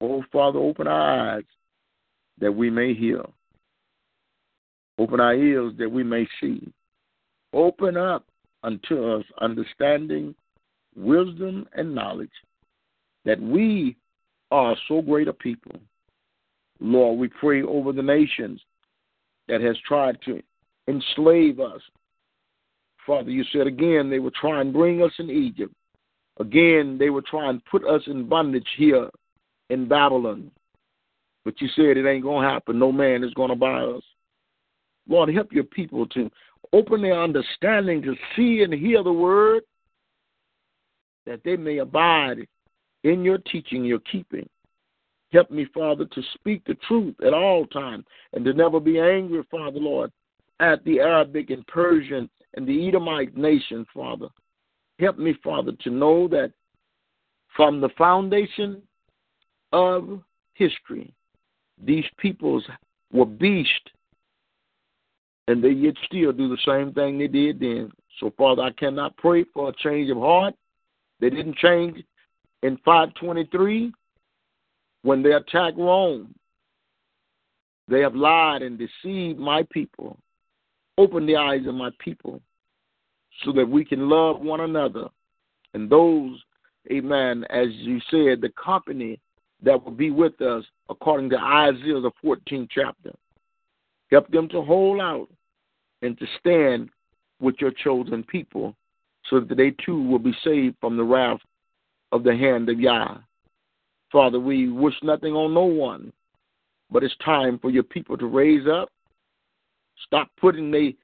Oh, 0.00 0.24
Father, 0.32 0.58
open 0.58 0.88
our 0.88 1.36
eyes 1.36 1.44
that 2.40 2.50
we 2.50 2.70
may 2.70 2.92
hear. 2.92 3.22
Open 4.98 5.20
our 5.20 5.34
ears 5.34 5.74
that 5.78 5.90
we 5.90 6.02
may 6.02 6.26
see. 6.40 6.72
Open 7.52 7.96
up 7.96 8.26
unto 8.64 9.14
us 9.14 9.24
understanding, 9.40 10.34
wisdom, 10.96 11.68
and 11.74 11.94
knowledge 11.94 12.30
that 13.24 13.40
we 13.40 13.96
are 14.50 14.76
so 14.88 15.02
great 15.02 15.28
a 15.28 15.32
people. 15.32 15.80
Lord, 16.80 17.18
we 17.18 17.28
pray 17.28 17.62
over 17.62 17.92
the 17.92 18.02
nations 18.02 18.60
that 19.48 19.60
has 19.60 19.76
tried 19.86 20.18
to 20.24 20.42
enslave 20.88 21.60
us. 21.60 21.80
Father, 23.06 23.30
you 23.30 23.44
said 23.52 23.66
again 23.66 24.08
they 24.10 24.18
would 24.18 24.34
try 24.34 24.60
and 24.60 24.72
bring 24.72 25.02
us 25.02 25.12
in 25.18 25.30
Egypt. 25.30 25.74
Again, 26.38 26.96
they 26.98 27.10
would 27.10 27.26
try 27.26 27.50
and 27.50 27.64
put 27.66 27.84
us 27.86 28.02
in 28.06 28.28
bondage 28.28 28.68
here 28.76 29.10
in 29.68 29.86
Babylon. 29.88 30.50
But 31.44 31.60
you 31.60 31.68
said 31.74 31.96
it 31.96 32.08
ain't 32.08 32.22
going 32.22 32.42
to 32.42 32.48
happen. 32.48 32.78
No 32.78 32.92
man 32.92 33.24
is 33.24 33.34
going 33.34 33.50
to 33.50 33.56
buy 33.56 33.82
us. 33.82 34.02
Lord, 35.08 35.34
help 35.34 35.52
your 35.52 35.64
people 35.64 36.06
to 36.08 36.30
open 36.72 37.02
their 37.02 37.20
understanding 37.20 38.02
to 38.02 38.14
see 38.36 38.62
and 38.62 38.72
hear 38.72 39.02
the 39.02 39.12
word 39.12 39.62
that 41.26 41.40
they 41.44 41.56
may 41.56 41.78
abide 41.78 42.46
in 43.04 43.24
your 43.24 43.38
teaching, 43.38 43.84
your 43.84 44.00
keeping. 44.00 44.48
Help 45.32 45.50
me, 45.50 45.66
Father, 45.72 46.06
to 46.06 46.22
speak 46.34 46.64
the 46.64 46.74
truth 46.88 47.14
at 47.24 47.32
all 47.32 47.64
times 47.66 48.04
and 48.32 48.44
to 48.44 48.52
never 48.52 48.80
be 48.80 48.98
angry, 48.98 49.42
Father, 49.50 49.78
Lord, 49.78 50.10
at 50.58 50.84
the 50.84 51.00
Arabic 51.00 51.50
and 51.50 51.66
Persian 51.66 52.28
and 52.54 52.66
the 52.66 52.88
Edomite 52.88 53.36
nation, 53.36 53.86
Father. 53.94 54.28
Help 54.98 55.18
me, 55.18 55.34
Father, 55.42 55.72
to 55.82 55.90
know 55.90 56.26
that 56.28 56.52
from 57.56 57.80
the 57.80 57.88
foundation 57.96 58.82
of 59.72 60.20
history, 60.54 61.14
these 61.82 62.04
peoples 62.18 62.64
were 63.12 63.24
beasts, 63.24 63.72
and 65.48 65.62
they 65.62 65.70
yet 65.70 65.94
still 66.06 66.32
do 66.32 66.48
the 66.48 66.58
same 66.66 66.92
thing 66.92 67.18
they 67.18 67.28
did 67.28 67.60
then. 67.60 67.90
So, 68.18 68.32
Father, 68.36 68.62
I 68.62 68.72
cannot 68.72 69.16
pray 69.16 69.44
for 69.54 69.70
a 69.70 69.74
change 69.76 70.10
of 70.10 70.18
heart. 70.18 70.54
They 71.20 71.30
didn't 71.30 71.56
change 71.56 72.04
in 72.62 72.76
523 72.84 73.92
when 75.02 75.22
they 75.22 75.32
attacked 75.32 75.78
Rome. 75.78 76.34
They 77.88 78.00
have 78.00 78.14
lied 78.14 78.62
and 78.62 78.78
deceived 78.78 79.38
my 79.38 79.66
people. 79.72 80.18
Open 80.98 81.26
the 81.26 81.36
eyes 81.36 81.66
of 81.66 81.74
my 81.74 81.90
people 81.98 82.40
so 83.44 83.52
that 83.52 83.68
we 83.68 83.84
can 83.84 84.08
love 84.08 84.40
one 84.40 84.60
another. 84.60 85.08
And 85.74 85.88
those, 85.88 86.38
amen, 86.90 87.44
as 87.50 87.68
you 87.72 88.00
said, 88.10 88.40
the 88.40 88.52
company 88.62 89.18
that 89.62 89.82
will 89.82 89.92
be 89.92 90.10
with 90.10 90.40
us 90.40 90.64
according 90.88 91.30
to 91.30 91.38
Isaiah, 91.38 92.00
the 92.00 92.12
14th 92.24 92.68
chapter. 92.70 93.12
Help 94.10 94.28
them 94.30 94.48
to 94.48 94.62
hold 94.62 95.00
out 95.00 95.28
and 96.02 96.18
to 96.18 96.26
stand 96.38 96.90
with 97.40 97.56
your 97.60 97.70
chosen 97.70 98.22
people 98.24 98.74
so 99.28 99.40
that 99.40 99.56
they 99.56 99.70
too 99.84 100.02
will 100.02 100.18
be 100.18 100.34
saved 100.44 100.76
from 100.80 100.96
the 100.96 101.04
wrath 101.04 101.40
of 102.12 102.24
the 102.24 102.36
hand 102.36 102.68
of 102.68 102.80
Yah. 102.80 103.18
Father, 104.10 104.40
we 104.40 104.70
wish 104.70 104.94
nothing 105.02 105.34
on 105.34 105.54
no 105.54 105.64
one, 105.64 106.12
but 106.90 107.04
it's 107.04 107.14
time 107.24 107.58
for 107.58 107.70
your 107.70 107.84
people 107.84 108.16
to 108.16 108.26
raise 108.26 108.66
up. 108.66 108.90
Stop 110.06 110.28
putting 110.40 110.70
the 110.70 110.96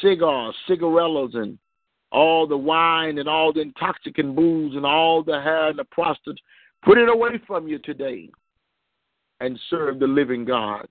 cigars, 0.00 0.54
cigarillos, 0.66 1.32
and 1.34 1.58
all 2.10 2.46
the 2.46 2.56
wine 2.56 3.18
and 3.18 3.28
all 3.28 3.52
the 3.52 3.60
intoxicant 3.60 4.34
booze 4.34 4.74
and 4.74 4.86
all 4.86 5.22
the 5.22 5.40
hair 5.40 5.68
and 5.68 5.78
the 5.78 5.84
prostitutes. 5.84 6.40
Put 6.82 6.98
it 6.98 7.08
away 7.08 7.40
from 7.46 7.68
you 7.68 7.78
today 7.78 8.30
and 9.40 9.58
serve 9.68 9.98
the 9.98 10.06
living 10.06 10.44
God. 10.44 10.86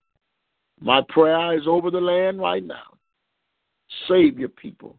My 0.79 1.01
prayer 1.09 1.57
is 1.57 1.67
over 1.67 1.89
the 1.89 1.99
land 1.99 2.39
right 2.39 2.63
now. 2.63 2.97
Save 4.07 4.37
your 4.37 4.49
people. 4.49 4.97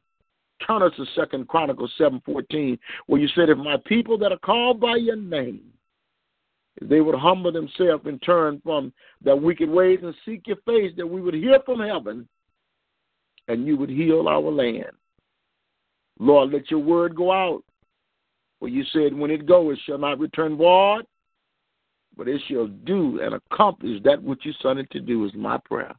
Turn 0.67 0.83
us 0.83 0.93
to 0.97 1.07
Second 1.15 1.49
Chronicles 1.49 1.93
seven 1.97 2.21
fourteen, 2.25 2.79
where 3.07 3.21
you 3.21 3.29
said, 3.29 3.49
"If 3.49 3.59
my 3.59 3.77
people 3.87 4.19
that 4.19 4.33
are 4.33 4.39
called 4.39 4.81
by 4.81 4.97
your 4.97 5.17
name, 5.17 5.73
if 6.81 6.89
they 6.89 7.01
would 7.01 7.15
humble 7.15 7.53
themselves 7.53 8.07
and 8.07 8.21
turn 8.23 8.61
from 8.63 8.93
their 9.21 9.37
wicked 9.37 9.69
ways 9.69 10.01
and 10.03 10.15
seek 10.25 10.47
your 10.47 10.57
face, 10.67 10.93
that 10.97 11.07
we 11.07 11.21
would 11.21 11.35
hear 11.35 11.61
from 11.65 11.81
heaven, 11.81 12.29
and 13.47 13.67
you 13.67 13.77
would 13.77 13.91
heal 13.91 14.29
our 14.29 14.41
land." 14.41 14.93
Lord, 16.19 16.53
let 16.53 16.71
your 16.71 16.81
word 16.81 17.15
go 17.15 17.31
out. 17.31 17.63
For 18.59 18.67
you 18.69 18.83
said, 18.93 19.15
when 19.15 19.31
it 19.31 19.47
goes, 19.47 19.75
it 19.75 19.81
shall 19.87 19.99
not 19.99 20.19
return 20.19 20.57
void, 20.57 21.07
but 22.17 22.27
it 22.27 22.43
shall 22.49 22.67
do 22.67 23.21
and 23.21 23.35
accomplish 23.35 24.03
that 24.03 24.21
which 24.21 24.45
you 24.45 24.53
sent 24.55 24.81
it 24.81 24.91
to 24.91 24.99
do, 24.99 25.25
is 25.25 25.35
my 25.35 25.59
prayer. 25.59 25.95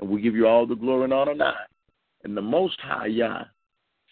And 0.00 0.08
we 0.08 0.20
give 0.20 0.34
you 0.34 0.48
all 0.48 0.66
the 0.66 0.74
glory 0.74 1.04
and 1.04 1.12
honor 1.12 1.34
now. 1.34 1.54
And 2.24 2.36
the 2.36 2.42
Most 2.42 2.80
High 2.80 3.06
Yah, 3.06 3.44